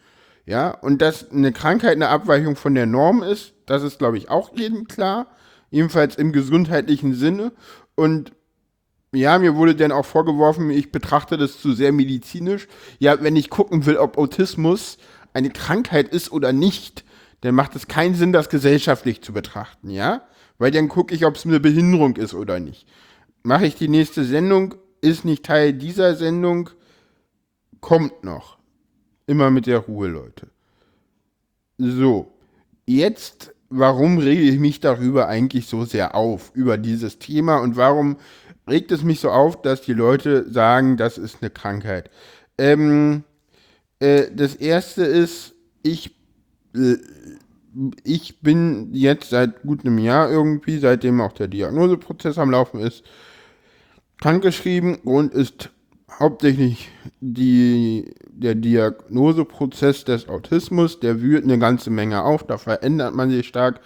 Ja, 0.46 0.70
und 0.70 1.02
dass 1.02 1.30
eine 1.30 1.52
Krankheit 1.52 1.92
eine 1.92 2.08
Abweichung 2.08 2.56
von 2.56 2.74
der 2.74 2.86
Norm 2.86 3.22
ist, 3.22 3.54
das 3.66 3.82
ist, 3.82 3.98
glaube 3.98 4.18
ich, 4.18 4.30
auch 4.30 4.56
jedem 4.56 4.88
klar. 4.88 5.28
Jedenfalls 5.70 6.16
im 6.16 6.32
gesundheitlichen 6.32 7.14
Sinne. 7.14 7.52
Und 7.94 8.32
ja, 9.12 9.38
mir 9.38 9.54
wurde 9.54 9.76
dann 9.76 9.92
auch 9.92 10.04
vorgeworfen, 10.04 10.70
ich 10.70 10.90
betrachte 10.90 11.36
das 11.36 11.60
zu 11.60 11.72
sehr 11.72 11.92
medizinisch. 11.92 12.66
Ja, 12.98 13.22
wenn 13.22 13.36
ich 13.36 13.50
gucken 13.50 13.86
will, 13.86 13.96
ob 13.96 14.18
Autismus 14.18 14.98
eine 15.32 15.50
Krankheit 15.50 16.08
ist 16.08 16.32
oder 16.32 16.52
nicht, 16.52 17.04
dann 17.40 17.54
macht 17.54 17.76
es 17.76 17.88
keinen 17.88 18.14
Sinn, 18.14 18.32
das 18.32 18.48
gesellschaftlich 18.48 19.22
zu 19.22 19.32
betrachten, 19.32 19.90
ja? 19.90 20.22
Weil 20.60 20.70
dann 20.70 20.88
gucke 20.88 21.14
ich, 21.14 21.24
ob 21.24 21.36
es 21.36 21.46
eine 21.46 21.58
Behinderung 21.58 22.16
ist 22.16 22.34
oder 22.34 22.60
nicht. 22.60 22.86
Mache 23.42 23.64
ich 23.64 23.76
die 23.76 23.88
nächste 23.88 24.26
Sendung, 24.26 24.74
ist 25.00 25.24
nicht 25.24 25.46
Teil 25.46 25.72
dieser 25.72 26.14
Sendung, 26.16 26.68
kommt 27.80 28.24
noch. 28.24 28.58
Immer 29.26 29.50
mit 29.50 29.66
der 29.66 29.78
Ruhe, 29.78 30.08
Leute. 30.08 30.48
So, 31.78 32.30
jetzt, 32.84 33.54
warum 33.70 34.18
rege 34.18 34.42
ich 34.42 34.58
mich 34.58 34.80
darüber 34.80 35.28
eigentlich 35.28 35.66
so 35.66 35.86
sehr 35.86 36.14
auf, 36.14 36.52
über 36.54 36.76
dieses 36.76 37.18
Thema 37.18 37.56
und 37.56 37.76
warum 37.76 38.18
regt 38.68 38.92
es 38.92 39.02
mich 39.02 39.20
so 39.20 39.30
auf, 39.30 39.62
dass 39.62 39.80
die 39.80 39.94
Leute 39.94 40.46
sagen, 40.52 40.98
das 40.98 41.16
ist 41.16 41.38
eine 41.40 41.48
Krankheit? 41.48 42.10
Ähm, 42.58 43.24
äh, 43.98 44.26
das 44.30 44.56
erste 44.56 45.04
ist, 45.04 45.54
ich, 45.82 46.14
äh, 46.74 46.96
ich 48.04 48.40
bin 48.40 48.92
jetzt 48.92 49.30
seit 49.30 49.62
gut 49.62 49.84
einem 49.84 49.98
Jahr 49.98 50.30
irgendwie, 50.30 50.78
seitdem 50.78 51.20
auch 51.20 51.32
der 51.32 51.48
Diagnoseprozess 51.48 52.38
am 52.38 52.50
Laufen 52.50 52.80
ist, 52.80 53.04
krankgeschrieben 54.18 54.96
und 54.96 55.32
ist 55.32 55.70
hauptsächlich 56.18 56.90
die, 57.20 58.12
der 58.28 58.54
Diagnoseprozess 58.54 60.04
des 60.04 60.28
Autismus, 60.28 61.00
der 61.00 61.20
wühlt 61.20 61.44
eine 61.44 61.58
ganze 61.58 61.90
Menge 61.90 62.24
auf, 62.24 62.44
da 62.44 62.58
verändert 62.58 63.14
man 63.14 63.30
sich 63.30 63.46
stark. 63.46 63.80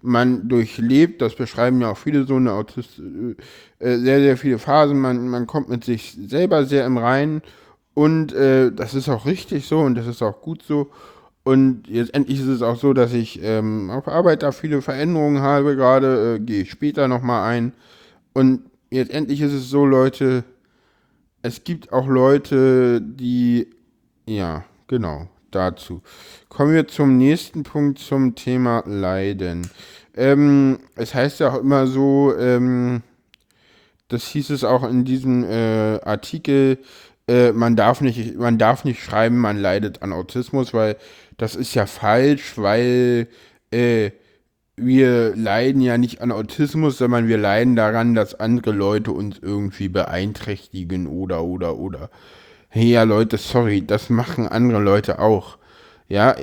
Man 0.00 0.48
durchlebt, 0.48 1.20
das 1.20 1.34
beschreiben 1.34 1.80
ja 1.80 1.90
auch 1.90 1.96
viele 1.96 2.24
so 2.24 2.36
eine 2.36 2.52
Autist, 2.52 3.00
äh, 3.80 3.96
sehr, 3.96 4.20
sehr 4.20 4.36
viele 4.36 4.58
Phasen, 4.58 5.00
man, 5.00 5.28
man 5.28 5.48
kommt 5.48 5.68
mit 5.68 5.82
sich 5.82 6.16
selber 6.28 6.66
sehr 6.66 6.86
im 6.86 6.98
Reinen 6.98 7.42
und 7.94 8.32
äh, 8.32 8.70
das 8.70 8.94
ist 8.94 9.08
auch 9.08 9.26
richtig 9.26 9.66
so 9.66 9.80
und 9.80 9.96
das 9.96 10.06
ist 10.06 10.22
auch 10.22 10.40
gut 10.40 10.62
so. 10.62 10.90
Und 11.44 11.88
jetzt 11.88 12.14
endlich 12.14 12.40
ist 12.40 12.46
es 12.46 12.62
auch 12.62 12.76
so, 12.76 12.92
dass 12.92 13.12
ich 13.12 13.40
ähm, 13.42 13.90
auf 13.90 14.06
Arbeit 14.06 14.42
da 14.42 14.52
viele 14.52 14.82
Veränderungen 14.82 15.40
habe, 15.40 15.76
gerade 15.76 16.34
äh, 16.34 16.38
gehe 16.38 16.62
ich 16.62 16.70
später 16.70 17.08
nochmal 17.08 17.50
ein. 17.50 17.72
Und 18.34 18.62
jetzt 18.90 19.12
endlich 19.12 19.40
ist 19.40 19.52
es 19.52 19.70
so, 19.70 19.86
Leute, 19.86 20.44
es 21.42 21.64
gibt 21.64 21.92
auch 21.92 22.06
Leute, 22.06 23.00
die, 23.00 23.68
ja, 24.26 24.64
genau, 24.88 25.28
dazu. 25.50 26.02
Kommen 26.48 26.74
wir 26.74 26.88
zum 26.88 27.16
nächsten 27.16 27.62
Punkt, 27.62 27.98
zum 27.98 28.34
Thema 28.34 28.82
Leiden. 28.86 29.70
Ähm, 30.16 30.78
es 30.96 31.14
heißt 31.14 31.40
ja 31.40 31.52
auch 31.52 31.60
immer 31.60 31.86
so, 31.86 32.34
ähm, 32.36 33.02
das 34.08 34.24
hieß 34.24 34.50
es 34.50 34.64
auch 34.64 34.88
in 34.88 35.04
diesem 35.04 35.44
äh, 35.44 36.00
Artikel, 36.00 36.78
äh, 37.28 37.52
man, 37.52 37.76
darf 37.76 38.00
nicht, 38.00 38.36
man 38.36 38.58
darf 38.58 38.84
nicht 38.84 39.02
schreiben, 39.02 39.38
man 39.38 39.58
leidet 39.58 40.02
an 40.02 40.12
Autismus, 40.12 40.74
weil 40.74 40.96
das 41.36 41.54
ist 41.54 41.74
ja 41.74 41.86
falsch, 41.86 42.54
weil 42.56 43.28
äh, 43.70 44.10
wir 44.76 45.34
leiden 45.36 45.80
ja 45.80 45.98
nicht 45.98 46.20
an 46.20 46.32
Autismus, 46.32 46.98
sondern 46.98 47.28
wir 47.28 47.38
leiden 47.38 47.76
daran, 47.76 48.14
dass 48.14 48.38
andere 48.38 48.72
Leute 48.72 49.12
uns 49.12 49.38
irgendwie 49.40 49.88
beeinträchtigen 49.88 51.06
oder, 51.06 51.44
oder, 51.44 51.76
oder. 51.76 52.10
Hey, 52.68 52.90
ja, 52.90 53.02
Leute, 53.02 53.38
sorry, 53.38 53.84
das 53.84 54.10
machen 54.10 54.46
andere 54.46 54.80
Leute 54.80 55.18
auch. 55.18 55.58
Ja, 56.08 56.36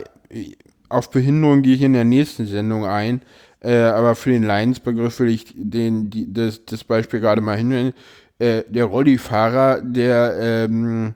auf 0.90 1.12
Behinderung 1.12 1.62
gehe 1.62 1.76
ich 1.76 1.82
in 1.82 1.94
der 1.94 2.04
nächsten 2.04 2.46
Sendung 2.46 2.86
ein, 2.86 3.22
äh, 3.62 3.78
aber 3.78 4.16
für 4.16 4.32
den 4.32 4.44
Leidensbegriff 4.44 5.20
will 5.20 5.30
ich 5.30 5.54
den, 5.56 6.10
die, 6.10 6.32
das, 6.32 6.66
das 6.66 6.84
Beispiel 6.84 7.20
gerade 7.20 7.42
mal 7.42 7.58
hinwenden. 7.58 7.94
Äh, 8.40 8.64
der 8.68 8.86
Rollifahrer, 8.86 9.82
der, 9.82 10.38
ähm, 10.40 11.16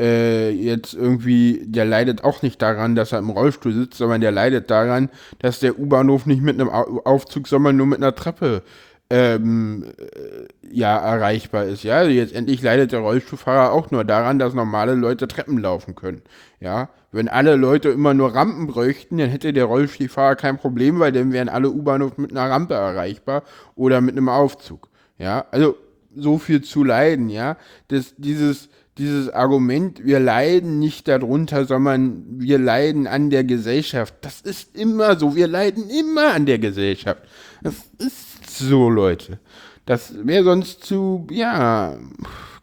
äh, 0.00 0.50
jetzt 0.50 0.94
irgendwie, 0.94 1.62
der 1.66 1.84
leidet 1.84 2.24
auch 2.24 2.42
nicht 2.42 2.62
daran, 2.62 2.94
dass 2.94 3.12
er 3.12 3.18
im 3.18 3.30
Rollstuhl 3.30 3.72
sitzt, 3.72 3.98
sondern 3.98 4.20
der 4.20 4.32
leidet 4.32 4.70
daran, 4.70 5.10
dass 5.40 5.60
der 5.60 5.78
U-Bahnhof 5.78 6.26
nicht 6.26 6.42
mit 6.42 6.60
einem 6.60 6.70
Aufzug, 6.70 7.48
sondern 7.48 7.76
nur 7.76 7.86
mit 7.86 7.98
einer 7.98 8.14
Treppe 8.14 8.62
ähm, 9.10 9.84
äh, 9.98 10.48
ja, 10.74 10.96
erreichbar 10.96 11.64
ist. 11.64 11.82
Ja, 11.82 11.96
also 11.96 12.10
jetzt 12.10 12.34
endlich 12.34 12.62
leidet 12.62 12.92
der 12.92 13.00
Rollstuhlfahrer 13.00 13.72
auch 13.72 13.90
nur 13.90 14.04
daran, 14.04 14.38
dass 14.38 14.54
normale 14.54 14.94
Leute 14.94 15.28
Treppen 15.28 15.58
laufen 15.58 15.94
können. 15.94 16.22
Ja, 16.60 16.88
wenn 17.10 17.28
alle 17.28 17.56
Leute 17.56 17.90
immer 17.90 18.14
nur 18.14 18.34
Rampen 18.34 18.68
bräuchten, 18.68 19.18
dann 19.18 19.28
hätte 19.28 19.52
der 19.52 19.66
Rollstuhlfahrer 19.66 20.36
kein 20.36 20.56
Problem, 20.56 20.98
weil 20.98 21.12
dann 21.12 21.32
wären 21.32 21.50
alle 21.50 21.70
U-Bahnhof 21.70 22.16
mit 22.16 22.30
einer 22.30 22.48
Rampe 22.50 22.74
erreichbar 22.74 23.42
oder 23.74 24.00
mit 24.00 24.16
einem 24.16 24.30
Aufzug. 24.30 24.88
Ja, 25.18 25.44
also 25.50 25.76
so 26.16 26.38
viel 26.38 26.62
zu 26.62 26.84
leiden, 26.84 27.28
ja. 27.28 27.56
Das, 27.88 28.14
dieses, 28.16 28.68
dieses 28.98 29.30
Argument, 29.30 30.04
wir 30.04 30.20
leiden 30.20 30.78
nicht 30.78 31.08
darunter, 31.08 31.64
sondern 31.64 32.24
wir 32.28 32.58
leiden 32.58 33.06
an 33.06 33.30
der 33.30 33.44
Gesellschaft. 33.44 34.14
Das 34.20 34.40
ist 34.40 34.76
immer 34.76 35.18
so. 35.18 35.34
Wir 35.34 35.48
leiden 35.48 35.88
immer 35.88 36.34
an 36.34 36.46
der 36.46 36.58
Gesellschaft. 36.58 37.22
Das 37.62 37.74
ist 37.98 38.50
so, 38.50 38.90
Leute. 38.90 39.38
Das 39.86 40.14
wäre 40.26 40.44
sonst 40.44 40.84
zu, 40.84 41.26
ja, 41.30 41.96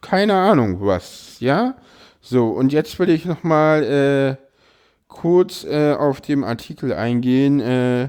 keine 0.00 0.34
Ahnung 0.34 0.78
was, 0.80 1.36
ja? 1.40 1.76
So, 2.20 2.48
und 2.48 2.72
jetzt 2.72 2.98
will 2.98 3.10
ich 3.10 3.24
nochmal 3.24 3.82
äh, 3.82 4.46
kurz 5.08 5.64
äh, 5.64 5.94
auf 5.94 6.20
den 6.20 6.44
Artikel 6.44 6.92
eingehen, 6.92 7.60
äh, 7.60 8.08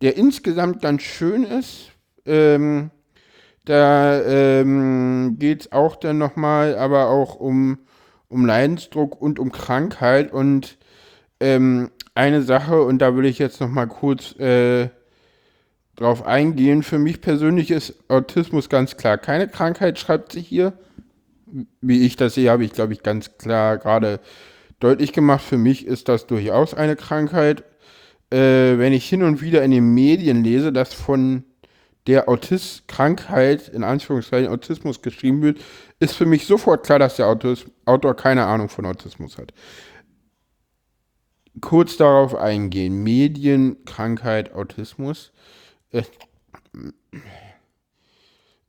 der 0.00 0.16
insgesamt 0.16 0.80
ganz 0.80 1.02
schön 1.02 1.44
ist. 1.44 1.90
Ähm, 2.24 2.90
da 3.68 4.22
ähm, 4.22 5.36
geht 5.38 5.60
es 5.60 5.72
auch 5.72 5.96
dann 5.96 6.16
nochmal, 6.16 6.76
aber 6.76 7.08
auch 7.08 7.34
um, 7.34 7.78
um 8.28 8.46
Leidensdruck 8.46 9.20
und 9.20 9.38
um 9.38 9.52
Krankheit. 9.52 10.32
Und 10.32 10.78
ähm, 11.40 11.90
eine 12.14 12.42
Sache, 12.42 12.82
und 12.82 12.98
da 12.98 13.14
will 13.14 13.26
ich 13.26 13.38
jetzt 13.38 13.60
nochmal 13.60 13.86
kurz 13.86 14.34
äh, 14.38 14.88
drauf 15.96 16.24
eingehen. 16.24 16.82
Für 16.82 16.98
mich 16.98 17.20
persönlich 17.20 17.70
ist 17.70 17.94
Autismus 18.08 18.70
ganz 18.70 18.96
klar 18.96 19.18
keine 19.18 19.48
Krankheit, 19.48 19.98
schreibt 19.98 20.32
sie 20.32 20.40
hier. 20.40 20.72
Wie 21.80 22.06
ich 22.06 22.16
das 22.16 22.34
sehe, 22.34 22.50
habe 22.50 22.64
ich, 22.64 22.72
glaube 22.72 22.94
ich, 22.94 23.02
ganz 23.02 23.36
klar 23.36 23.76
gerade 23.76 24.20
deutlich 24.80 25.12
gemacht. 25.12 25.44
Für 25.44 25.58
mich 25.58 25.86
ist 25.86 26.08
das 26.08 26.26
durchaus 26.26 26.72
eine 26.72 26.96
Krankheit. 26.96 27.64
Äh, 28.30 28.78
wenn 28.78 28.94
ich 28.94 29.06
hin 29.06 29.22
und 29.22 29.42
wieder 29.42 29.62
in 29.62 29.70
den 29.70 29.92
Medien 29.92 30.42
lese, 30.42 30.72
dass 30.72 30.94
von 30.94 31.44
der 32.08 32.28
Autis-Krankheit, 32.28 33.68
in 33.68 33.84
Anführungszeichen 33.84 34.50
Autismus 34.50 35.02
geschrieben 35.02 35.42
wird, 35.42 35.60
ist 36.00 36.14
für 36.14 36.24
mich 36.24 36.46
sofort 36.46 36.84
klar, 36.84 36.98
dass 36.98 37.16
der 37.16 37.26
Autor 37.26 38.16
keine 38.16 38.46
Ahnung 38.46 38.70
von 38.70 38.86
Autismus 38.86 39.36
hat. 39.36 39.52
Kurz 41.60 41.98
darauf 41.98 42.34
eingehen. 42.34 43.02
Medien, 43.02 43.84
Krankheit, 43.84 44.54
Autismus. 44.54 45.32
Äh, 45.90 46.02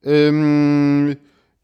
ähm, 0.04 1.16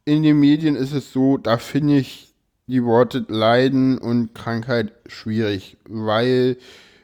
in 0.05 0.23
den 0.23 0.39
Medien 0.39 0.75
ist 0.75 0.93
es 0.93 1.11
so, 1.11 1.37
da 1.37 1.57
finde 1.57 1.97
ich 1.97 2.33
die 2.67 2.85
Worte 2.85 3.25
Leiden 3.27 3.97
und 3.97 4.33
Krankheit 4.33 4.93
schwierig, 5.07 5.77
weil 5.87 6.57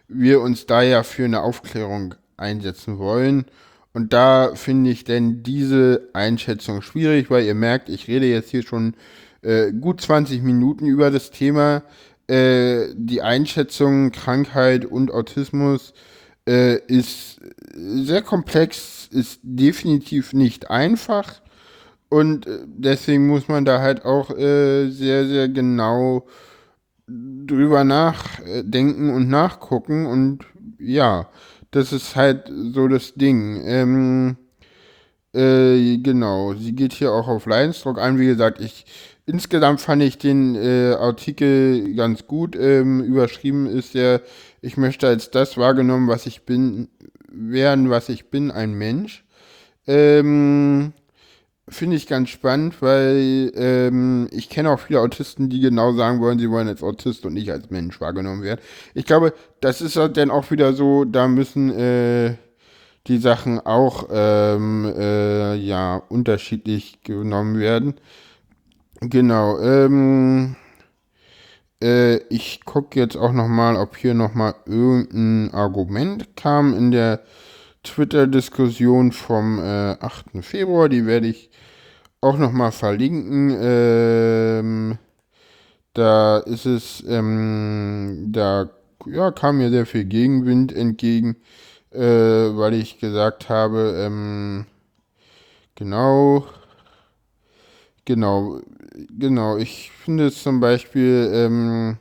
wir 0.08 0.40
uns 0.40 0.66
da 0.66 0.82
ja 0.82 1.04
für 1.04 1.26
eine 1.26 1.42
Aufklärung 1.42 2.16
einsetzen 2.38 3.00
wollen. 3.00 3.46
Und 3.94 4.14
da 4.14 4.56
finde 4.56 4.90
ich 4.90 5.04
denn 5.04 5.44
diese 5.44 6.10
Einschätzung 6.14 6.82
schwierig, 6.82 7.30
weil 7.30 7.46
ihr 7.46 7.56
merkt, 7.56 7.90
ich 7.90 8.08
rede 8.08 8.26
jetzt 8.26 8.50
hier 8.50 8.64
schon 8.64 8.96
äh, 9.42 9.72
gut 9.72 10.02
20 10.02 10.44
Minuten 10.44 10.86
über 10.86 11.12
das 11.12 11.32
Thema. 11.32 11.84
Äh, 12.28 12.88
die 12.96 13.22
Einschätzung 13.22 14.12
Krankheit 14.12 14.86
und 14.86 15.12
Autismus 15.12 15.94
äh, 16.48 16.78
ist 16.88 17.42
sehr 17.74 18.22
komplex, 18.22 19.10
ist 19.12 19.40
definitiv 19.44 20.34
nicht 20.34 20.70
einfach. 20.70 21.42
Und 22.10 22.48
äh, 22.48 22.60
deswegen 22.66 23.28
muss 23.28 23.48
man 23.48 23.66
da 23.66 23.82
halt 23.82 24.06
auch 24.06 24.30
äh, 24.32 24.90
sehr, 24.90 25.28
sehr 25.28 25.50
genau 25.50 26.28
drüber 27.08 27.84
nachdenken 27.84 29.10
und 29.14 29.30
nachgucken. 29.30 30.06
Und 30.06 30.46
ja, 30.80 31.30
das 31.72 31.94
ist 31.94 32.16
halt 32.16 32.52
so 32.74 32.88
das 32.88 33.14
Ding. 33.16 33.62
Ähm, 33.66 34.38
äh, 35.34 35.98
genau, 35.98 36.54
sie 36.54 36.74
geht 36.74 36.94
hier 36.94 37.14
auch 37.14 37.28
auf 37.28 37.46
Leidensdruck 37.46 38.00
ein. 38.00 38.20
Wie 38.20 38.26
gesagt, 38.26 38.60
ich 38.60 38.86
insgesamt 39.26 39.82
fand 39.82 40.04
ich 40.04 40.18
den 40.18 40.56
äh, 40.56 40.94
Artikel 40.94 41.96
ganz 41.96 42.28
gut. 42.28 42.56
Ähm, 42.56 43.02
überschrieben 43.02 43.66
ist 43.68 43.94
der, 43.94 44.22
ich 44.62 44.78
möchte 44.78 45.08
als 45.08 45.32
das 45.32 45.58
wahrgenommen, 45.58 46.08
was 46.08 46.26
ich 46.26 46.46
bin, 46.46 46.90
werden, 47.30 47.90
was 47.90 48.10
ich 48.10 48.30
bin, 48.30 48.52
ein 48.52 48.74
Mensch. 48.74 49.24
Ähm, 49.88 50.94
finde 51.72 51.96
ich 51.96 52.08
ganz 52.08 52.30
spannend, 52.30 52.82
weil 52.82 53.52
ähm, 53.56 54.28
ich 54.32 54.50
kenne 54.50 54.70
auch 54.70 54.80
viele 54.80 55.00
Autisten, 55.00 55.50
die 55.50 55.62
genau 55.62 55.94
sagen 55.94 56.20
wollen, 56.20 56.38
sie 56.38 56.52
wollen 56.52 56.68
als 56.68 56.84
Autist 56.84 57.26
und 57.26 57.34
nicht 57.34 57.52
als 57.52 57.70
Mensch 57.70 58.00
wahrgenommen 58.00 58.44
werden. 58.44 58.62
Ich 58.94 59.06
glaube, 59.06 59.34
das 59.62 59.82
ist 59.82 59.96
halt 59.96 60.18
dann 60.18 60.32
auch 60.32 60.52
wieder 60.52 60.74
so, 60.74 61.06
da 61.06 61.28
müssen, 61.28 61.72
äh, 61.72 62.36
die 63.08 63.18
Sachen 63.18 63.60
auch 63.60 64.10
ähm, 64.12 64.86
äh, 64.96 65.56
ja 65.56 65.96
unterschiedlich 66.10 67.02
genommen 67.04 67.58
werden. 67.58 67.96
Genau. 69.00 69.60
Ähm, 69.60 70.56
äh, 71.82 72.18
ich 72.30 72.64
gucke 72.66 73.00
jetzt 73.00 73.18
auch 73.18 73.32
noch 73.32 73.48
mal, 73.48 73.76
ob 73.76 73.98
hier 73.98 74.14
noch 74.14 74.36
mal 74.36 74.54
irgendein 74.66 75.54
Argument 75.54 76.36
kam 76.36 76.76
in 76.78 76.92
der 76.92 77.22
Twitter-Diskussion 77.84 79.12
vom 79.12 79.60
äh, 79.60 79.98
8. 80.00 80.44
Februar. 80.44 80.90
Die 80.90 81.06
werde 81.06 81.28
ich 81.28 81.50
auch 82.22 82.38
noch 82.38 82.52
mal 82.52 82.72
verlinken. 82.72 83.56
Ähm, 83.60 84.98
da 85.94 86.38
ist 86.40 86.66
es, 86.66 87.04
ähm, 87.08 88.28
da 88.32 88.70
ja, 89.06 89.32
kam 89.32 89.58
mir 89.58 89.70
sehr 89.70 89.86
viel 89.86 90.06
Gegenwind 90.06 90.72
entgegen, 90.74 91.38
äh, 91.92 92.00
weil 92.00 92.74
ich 92.76 93.00
gesagt 93.00 93.50
habe, 93.50 93.96
ähm, 93.98 94.66
genau, 95.76 96.46
genau, 98.06 98.62
genau, 99.10 99.58
ich 99.58 99.92
finde 99.92 100.28
es 100.28 100.44
zum 100.44 100.60
Beispiel, 100.60 101.30
ähm, 101.34 101.98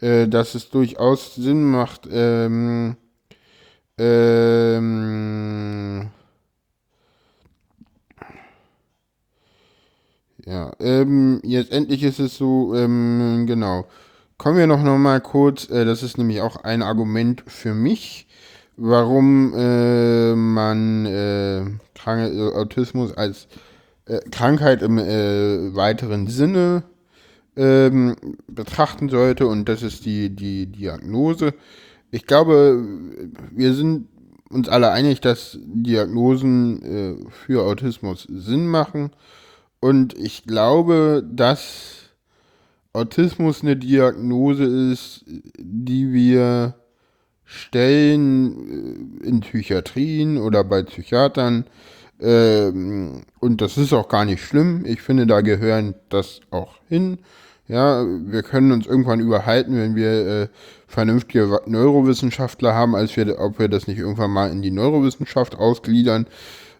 äh, 0.00 0.28
dass 0.28 0.54
es 0.54 0.70
durchaus 0.70 1.34
Sinn 1.34 1.64
macht, 1.64 2.08
ähm, 2.10 2.96
ähm, 3.98 5.36
ja, 10.44 10.72
ähm, 10.80 11.40
jetzt 11.42 11.72
endlich 11.72 12.02
ist 12.02 12.18
es 12.18 12.36
so, 12.36 12.74
ähm, 12.74 13.44
genau. 13.46 13.86
Kommen 14.38 14.58
wir 14.58 14.66
noch, 14.66 14.82
noch 14.82 14.98
mal 14.98 15.20
kurz, 15.20 15.70
äh, 15.70 15.84
das 15.84 16.02
ist 16.02 16.18
nämlich 16.18 16.42
auch 16.42 16.56
ein 16.56 16.82
Argument 16.82 17.42
für 17.46 17.72
mich, 17.74 18.26
warum 18.76 19.54
äh, 19.54 20.34
man 20.34 21.06
äh, 21.06 21.62
Autismus 22.54 23.16
als 23.16 23.48
äh, 24.06 24.20
Krankheit 24.30 24.82
im 24.82 24.98
äh, 24.98 25.74
weiteren 25.74 26.26
Sinne 26.28 26.84
ähm, 27.56 28.16
betrachten 28.46 29.08
sollte 29.08 29.46
und 29.46 29.68
das 29.68 29.82
ist 29.82 30.04
die, 30.04 30.30
die 30.30 30.66
Diagnose. 30.66 31.54
Ich 32.16 32.24
glaube, 32.24 32.82
wir 33.50 33.74
sind 33.74 34.08
uns 34.48 34.70
alle 34.70 34.90
einig, 34.90 35.20
dass 35.20 35.58
Diagnosen 35.62 36.82
äh, 36.82 37.30
für 37.30 37.64
Autismus 37.64 38.26
Sinn 38.30 38.68
machen 38.68 39.10
und 39.80 40.16
ich 40.16 40.44
glaube, 40.44 41.22
dass 41.30 42.08
Autismus 42.94 43.60
eine 43.60 43.76
Diagnose 43.76 44.64
ist, 44.64 45.26
die 45.58 46.14
wir 46.14 46.76
stellen 47.44 49.20
äh, 49.22 49.28
in 49.28 49.40
Psychiatrien 49.40 50.38
oder 50.38 50.64
bei 50.64 50.84
Psychiatern. 50.84 51.66
Ähm, 52.18 53.24
und 53.40 53.60
das 53.60 53.76
ist 53.76 53.92
auch 53.92 54.08
gar 54.08 54.24
nicht 54.24 54.42
schlimm. 54.42 54.86
Ich 54.86 55.02
finde, 55.02 55.26
da 55.26 55.42
gehören 55.42 55.94
das 56.08 56.40
auch 56.50 56.76
hin. 56.88 57.18
Ja, 57.68 58.04
wir 58.04 58.42
können 58.42 58.70
uns 58.70 58.86
irgendwann 58.86 59.20
überhalten, 59.20 59.76
wenn 59.76 59.96
wir 59.96 60.26
äh, 60.26 60.48
vernünftige 60.86 61.60
Neurowissenschaftler 61.66 62.74
haben, 62.74 62.94
als 62.94 63.16
wir, 63.16 63.40
ob 63.40 63.58
wir 63.58 63.68
das 63.68 63.88
nicht 63.88 63.98
irgendwann 63.98 64.30
mal 64.30 64.50
in 64.52 64.62
die 64.62 64.70
Neurowissenschaft 64.70 65.56
ausgliedern. 65.56 66.26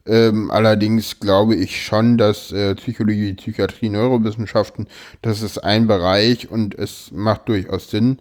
Ähm, 0.06 0.50
allerdings 0.52 1.18
glaube 1.18 1.56
ich 1.56 1.84
schon, 1.84 2.16
dass 2.16 2.52
äh, 2.52 2.76
Psychologie, 2.76 3.34
Psychiatrie, 3.34 3.88
Neurowissenschaften, 3.88 4.86
das 5.22 5.42
ist 5.42 5.58
ein 5.58 5.88
Bereich 5.88 6.48
und 6.48 6.76
es 6.78 7.10
macht 7.12 7.48
durchaus 7.48 7.90
Sinn, 7.90 8.20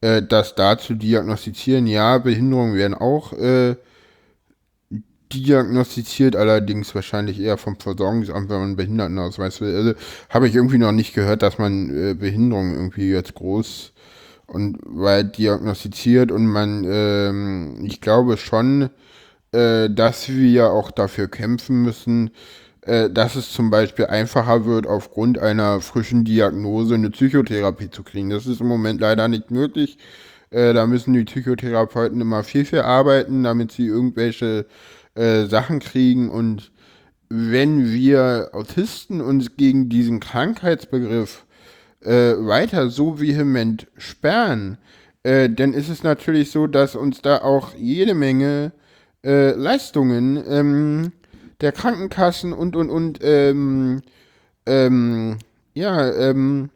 äh, 0.00 0.22
das 0.22 0.54
da 0.54 0.78
zu 0.78 0.94
diagnostizieren. 0.94 1.86
Ja, 1.86 2.16
Behinderungen 2.16 2.74
werden 2.74 2.94
auch 2.94 3.34
äh, 3.34 3.76
diagnostiziert, 5.32 6.36
allerdings 6.36 6.94
wahrscheinlich 6.94 7.40
eher 7.40 7.56
vom 7.56 7.76
Versorgungsamt, 7.76 8.48
wenn 8.48 8.60
man 8.60 8.76
Behindertenausweis 8.76 9.60
will. 9.60 9.74
Also 9.74 9.94
habe 10.30 10.48
ich 10.48 10.54
irgendwie 10.54 10.78
noch 10.78 10.92
nicht 10.92 11.14
gehört, 11.14 11.42
dass 11.42 11.58
man 11.58 11.90
äh, 11.90 12.14
Behinderungen 12.14 12.74
irgendwie 12.74 13.10
jetzt 13.10 13.34
groß 13.34 13.92
und 14.46 14.78
weit 14.84 15.38
diagnostiziert 15.38 16.30
und 16.30 16.46
man, 16.46 16.84
ähm, 16.88 17.84
ich 17.84 18.00
glaube 18.00 18.36
schon, 18.36 18.90
äh, 19.52 19.90
dass 19.90 20.28
wir 20.28 20.70
auch 20.70 20.90
dafür 20.90 21.28
kämpfen 21.28 21.82
müssen, 21.82 22.30
äh, 22.82 23.10
dass 23.10 23.34
es 23.34 23.52
zum 23.52 23.70
Beispiel 23.70 24.06
einfacher 24.06 24.64
wird, 24.64 24.86
aufgrund 24.86 25.38
einer 25.38 25.80
frischen 25.80 26.24
Diagnose 26.24 26.94
eine 26.94 27.10
Psychotherapie 27.10 27.90
zu 27.90 28.02
kriegen. 28.04 28.30
Das 28.30 28.46
ist 28.46 28.60
im 28.60 28.68
Moment 28.68 29.00
leider 29.00 29.28
nicht 29.28 29.50
möglich. 29.50 29.98
Äh, 30.50 30.72
da 30.74 30.86
müssen 30.86 31.12
die 31.14 31.24
Psychotherapeuten 31.24 32.20
immer 32.20 32.44
viel, 32.44 32.64
viel 32.64 32.80
arbeiten, 32.80 33.42
damit 33.42 33.72
sie 33.72 33.86
irgendwelche 33.86 34.66
äh, 35.16 35.46
Sachen 35.46 35.80
kriegen. 35.80 36.30
Und 36.30 36.70
wenn 37.28 37.92
wir 37.92 38.50
Autisten 38.52 39.20
uns 39.20 39.56
gegen 39.56 39.88
diesen 39.88 40.20
Krankheitsbegriff 40.20 41.44
äh, 42.00 42.34
weiter 42.38 42.90
so 42.90 43.20
vehement 43.20 43.88
sperren, 43.96 44.78
äh, 45.22 45.50
dann 45.50 45.74
ist 45.74 45.88
es 45.88 46.02
natürlich 46.02 46.50
so, 46.50 46.66
dass 46.66 46.94
uns 46.94 47.20
da 47.20 47.38
auch 47.38 47.74
jede 47.74 48.14
Menge 48.14 48.72
äh, 49.24 49.50
Leistungen 49.52 50.42
ähm, 50.48 51.12
der 51.60 51.72
Krankenkassen 51.72 52.52
und 52.52 52.76
und 52.76 52.90
und 52.90 53.18
ähm, 53.22 54.02
ähm, 54.66 55.38
ja 55.74 56.12
ähm, 56.12 56.70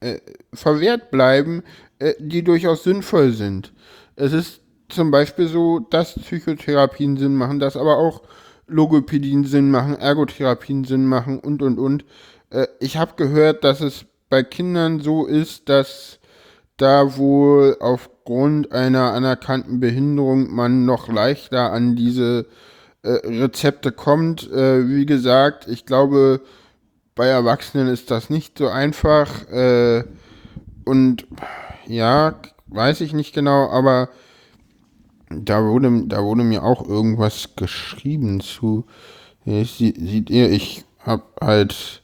äh, 0.00 0.18
verwehrt 0.52 1.10
bleiben, 1.10 1.62
äh, 1.98 2.14
die 2.18 2.42
durchaus 2.42 2.82
sinnvoll 2.82 3.32
sind. 3.32 3.72
Es 4.16 4.32
ist 4.32 4.62
zum 4.90 5.10
Beispiel 5.10 5.48
so, 5.48 5.80
dass 5.80 6.14
Psychotherapien 6.14 7.16
Sinn 7.16 7.36
machen, 7.36 7.58
dass 7.58 7.76
aber 7.76 7.96
auch 7.96 8.22
Logopädien 8.66 9.44
Sinn 9.44 9.70
machen, 9.70 9.96
Ergotherapien 9.96 10.84
Sinn 10.84 11.06
machen 11.06 11.40
und 11.40 11.62
und 11.62 11.78
und. 11.78 12.04
Äh, 12.50 12.66
ich 12.80 12.96
habe 12.96 13.12
gehört, 13.16 13.64
dass 13.64 13.80
es 13.80 14.04
bei 14.28 14.42
Kindern 14.42 15.00
so 15.00 15.26
ist, 15.26 15.68
dass 15.68 16.20
da 16.76 17.16
wohl 17.16 17.76
aufgrund 17.80 18.72
einer 18.72 19.12
anerkannten 19.12 19.80
Behinderung 19.80 20.54
man 20.54 20.86
noch 20.86 21.08
leichter 21.08 21.72
an 21.72 21.96
diese 21.96 22.46
äh, 23.02 23.10
Rezepte 23.10 23.92
kommt. 23.92 24.50
Äh, 24.50 24.88
wie 24.88 25.04
gesagt, 25.04 25.68
ich 25.68 25.84
glaube, 25.84 26.40
bei 27.14 27.26
Erwachsenen 27.26 27.88
ist 27.88 28.10
das 28.10 28.30
nicht 28.30 28.56
so 28.56 28.68
einfach. 28.68 29.48
Äh, 29.50 30.04
und 30.84 31.26
ja, 31.86 32.40
weiß 32.68 33.00
ich 33.02 33.12
nicht 33.12 33.34
genau, 33.34 33.68
aber 33.68 34.08
da 35.30 35.64
wurde, 35.64 36.04
da 36.06 36.22
wurde 36.22 36.44
mir 36.44 36.64
auch 36.64 36.86
irgendwas 36.86 37.50
geschrieben 37.56 38.40
zu. 38.40 38.86
Ich, 39.44 39.72
sieht 39.72 40.30
ihr, 40.30 40.50
ich 40.50 40.84
hab 40.98 41.40
halt 41.40 42.02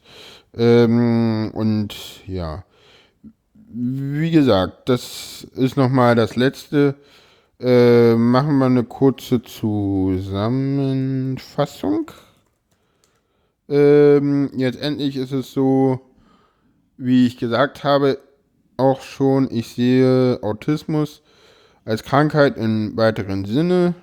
ähm, 0.55 1.51
und 1.55 1.95
ja 2.27 2.65
wie 3.79 4.31
gesagt, 4.31 4.89
das 4.89 5.47
ist 5.55 5.77
nochmal 5.77 6.15
das 6.15 6.35
letzte. 6.37 6.95
Äh, 7.61 8.15
machen 8.15 8.57
wir 8.59 8.67
eine 8.67 8.85
kurze 8.85 9.43
Zusammenfassung. 9.43 12.11
Ähm, 13.69 14.51
jetzt 14.57 14.81
endlich 14.81 15.17
ist 15.17 15.33
es 15.33 15.53
so, 15.53 16.01
wie 16.97 17.27
ich 17.27 17.37
gesagt 17.39 17.83
habe, 17.85 18.19
auch 18.77 19.01
schon, 19.01 19.49
ich 19.51 19.69
sehe 19.69 20.39
Autismus 20.43 21.23
als 21.87 22.03
Krankheit 22.03 22.59
im 22.59 22.97
weiteren 22.97 23.47
Sinne. 23.47 23.95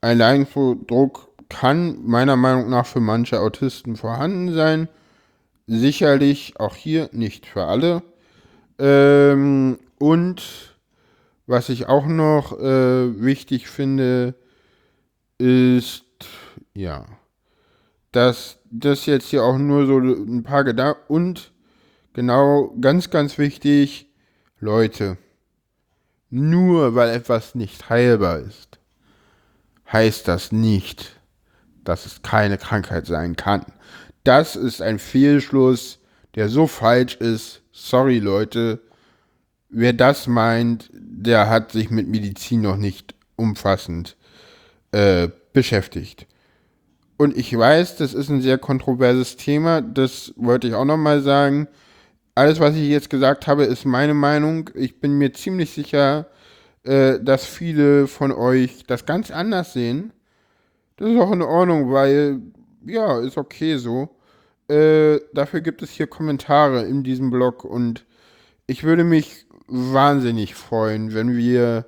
Ein 0.00 0.18
Leidensdruck 0.18 1.28
kann 1.48 2.04
meiner 2.04 2.36
Meinung 2.36 2.70
nach 2.70 2.86
für 2.86 3.00
manche 3.00 3.38
Autisten 3.38 3.96
vorhanden 3.96 4.52
sein. 4.52 4.88
Sicherlich 5.66 6.58
auch 6.58 6.74
hier 6.74 7.08
nicht 7.12 7.46
für 7.46 7.64
alle. 7.64 8.02
Ähm, 8.78 9.78
und 9.98 10.74
was 11.46 11.68
ich 11.68 11.86
auch 11.86 12.06
noch 12.06 12.58
äh, 12.58 13.22
wichtig 13.22 13.68
finde, 13.68 14.34
ist, 15.38 16.04
ja, 16.74 17.04
dass 18.10 18.58
das 18.70 19.06
jetzt 19.06 19.28
hier 19.28 19.44
auch 19.44 19.58
nur 19.58 19.86
so 19.86 19.98
ein 19.98 20.42
paar 20.42 20.64
Gedanken 20.64 21.00
und 21.08 21.52
genau, 22.14 22.74
ganz, 22.80 23.10
ganz 23.10 23.38
wichtig, 23.38 24.08
Leute, 24.58 25.18
nur 26.30 26.94
weil 26.94 27.10
etwas 27.10 27.54
nicht 27.54 27.88
heilbar 27.88 28.38
ist, 28.40 28.78
heißt 29.92 30.26
das 30.28 30.52
nicht, 30.52 31.16
dass 31.84 32.06
es 32.06 32.22
keine 32.22 32.58
Krankheit 32.58 33.06
sein 33.06 33.36
kann. 33.36 33.64
Das 34.24 34.56
ist 34.56 34.82
ein 34.82 34.98
Fehlschluss, 34.98 35.98
der 36.34 36.48
so 36.48 36.66
falsch 36.66 37.16
ist, 37.16 37.62
sorry 37.72 38.18
Leute, 38.18 38.80
wer 39.68 39.92
das 39.92 40.26
meint, 40.26 40.90
der 40.92 41.48
hat 41.48 41.72
sich 41.72 41.90
mit 41.90 42.08
Medizin 42.08 42.62
noch 42.62 42.76
nicht 42.76 43.14
umfassend 43.36 44.16
äh, 44.92 45.28
beschäftigt. 45.52 46.26
Und 47.16 47.36
ich 47.36 47.56
weiß, 47.56 47.96
das 47.96 48.14
ist 48.14 48.28
ein 48.28 48.42
sehr 48.42 48.58
kontroverses 48.58 49.36
Thema, 49.36 49.80
das 49.80 50.34
wollte 50.36 50.68
ich 50.68 50.74
auch 50.74 50.84
nochmal 50.84 51.22
sagen. 51.22 51.68
Alles, 52.36 52.60
was 52.60 52.76
ich 52.76 52.86
jetzt 52.90 53.08
gesagt 53.08 53.46
habe, 53.46 53.64
ist 53.64 53.86
meine 53.86 54.12
Meinung. 54.12 54.68
Ich 54.74 55.00
bin 55.00 55.16
mir 55.16 55.32
ziemlich 55.32 55.70
sicher, 55.70 56.26
äh, 56.84 57.18
dass 57.18 57.46
viele 57.46 58.06
von 58.08 58.30
euch 58.30 58.84
das 58.86 59.06
ganz 59.06 59.30
anders 59.30 59.72
sehen. 59.72 60.12
Das 60.98 61.08
ist 61.08 61.18
auch 61.18 61.32
in 61.32 61.40
Ordnung, 61.40 61.90
weil, 61.92 62.42
ja, 62.84 63.20
ist 63.20 63.38
okay 63.38 63.78
so. 63.78 64.10
Äh, 64.68 65.20
dafür 65.32 65.62
gibt 65.62 65.80
es 65.80 65.92
hier 65.92 66.08
Kommentare 66.08 66.82
in 66.82 67.02
diesem 67.04 67.30
Blog 67.30 67.64
und 67.64 68.04
ich 68.66 68.84
würde 68.84 69.04
mich 69.04 69.46
wahnsinnig 69.66 70.54
freuen, 70.54 71.14
wenn 71.14 71.38
wir 71.38 71.86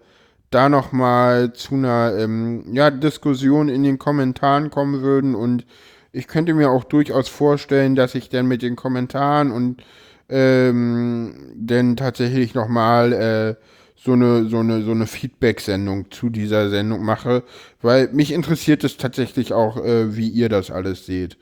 da 0.51 0.71
nochmal 0.71 1.53
zu 1.53 1.75
einer 1.75 2.15
ähm, 2.17 2.65
ja, 2.73 2.91
Diskussion 2.91 3.69
in 3.69 3.83
den 3.83 3.99
Kommentaren 3.99 4.71
kommen 4.71 5.03
würden 5.03 5.35
und 5.35 5.67
ich 6.11 6.27
könnte 6.27 6.55
mir 6.55 6.71
auch 6.71 6.85
durchaus 6.85 7.29
vorstellen, 7.29 7.97
dass 7.97 8.15
ich 8.15 8.31
dann 8.31 8.47
mit 8.47 8.63
den 8.63 8.77
Kommentaren 8.77 9.51
und 9.51 9.83
ähm, 10.29 11.53
dann 11.57 11.97
tatsächlich 11.97 12.55
nochmal 12.55 13.13
äh, 13.13 13.55
so 13.97 14.13
eine, 14.13 14.47
so 14.47 14.59
eine, 14.59 14.83
so 14.83 14.93
eine 14.93 15.07
Feedback-Sendung 15.07 16.11
zu 16.11 16.31
dieser 16.31 16.71
Sendung 16.71 17.05
mache, 17.05 17.43
weil 17.83 18.09
mich 18.13 18.33
interessiert 18.33 18.85
es 18.85 18.97
tatsächlich 18.97 19.53
auch, 19.53 19.77
äh, 19.85 20.17
wie 20.17 20.29
ihr 20.29 20.49
das 20.49 20.71
alles 20.71 21.07
seht. 21.07 21.37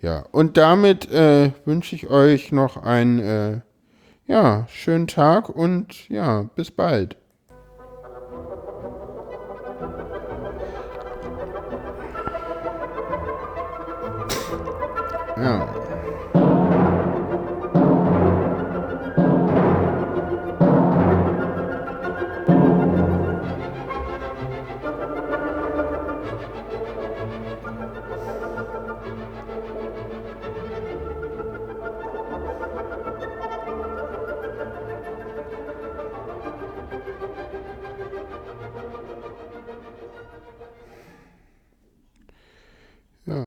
Ja, 0.00 0.24
und 0.32 0.56
damit 0.56 1.10
äh, 1.12 1.52
wünsche 1.64 1.94
ich 1.94 2.08
euch 2.10 2.50
noch 2.50 2.76
einen 2.76 3.20
äh, 3.20 3.60
ja, 4.26 4.66
schönen 4.68 5.06
Tag 5.06 5.48
und 5.48 6.08
ja, 6.08 6.42
bis 6.56 6.70
bald. 6.70 7.16
Ja. 15.36 15.81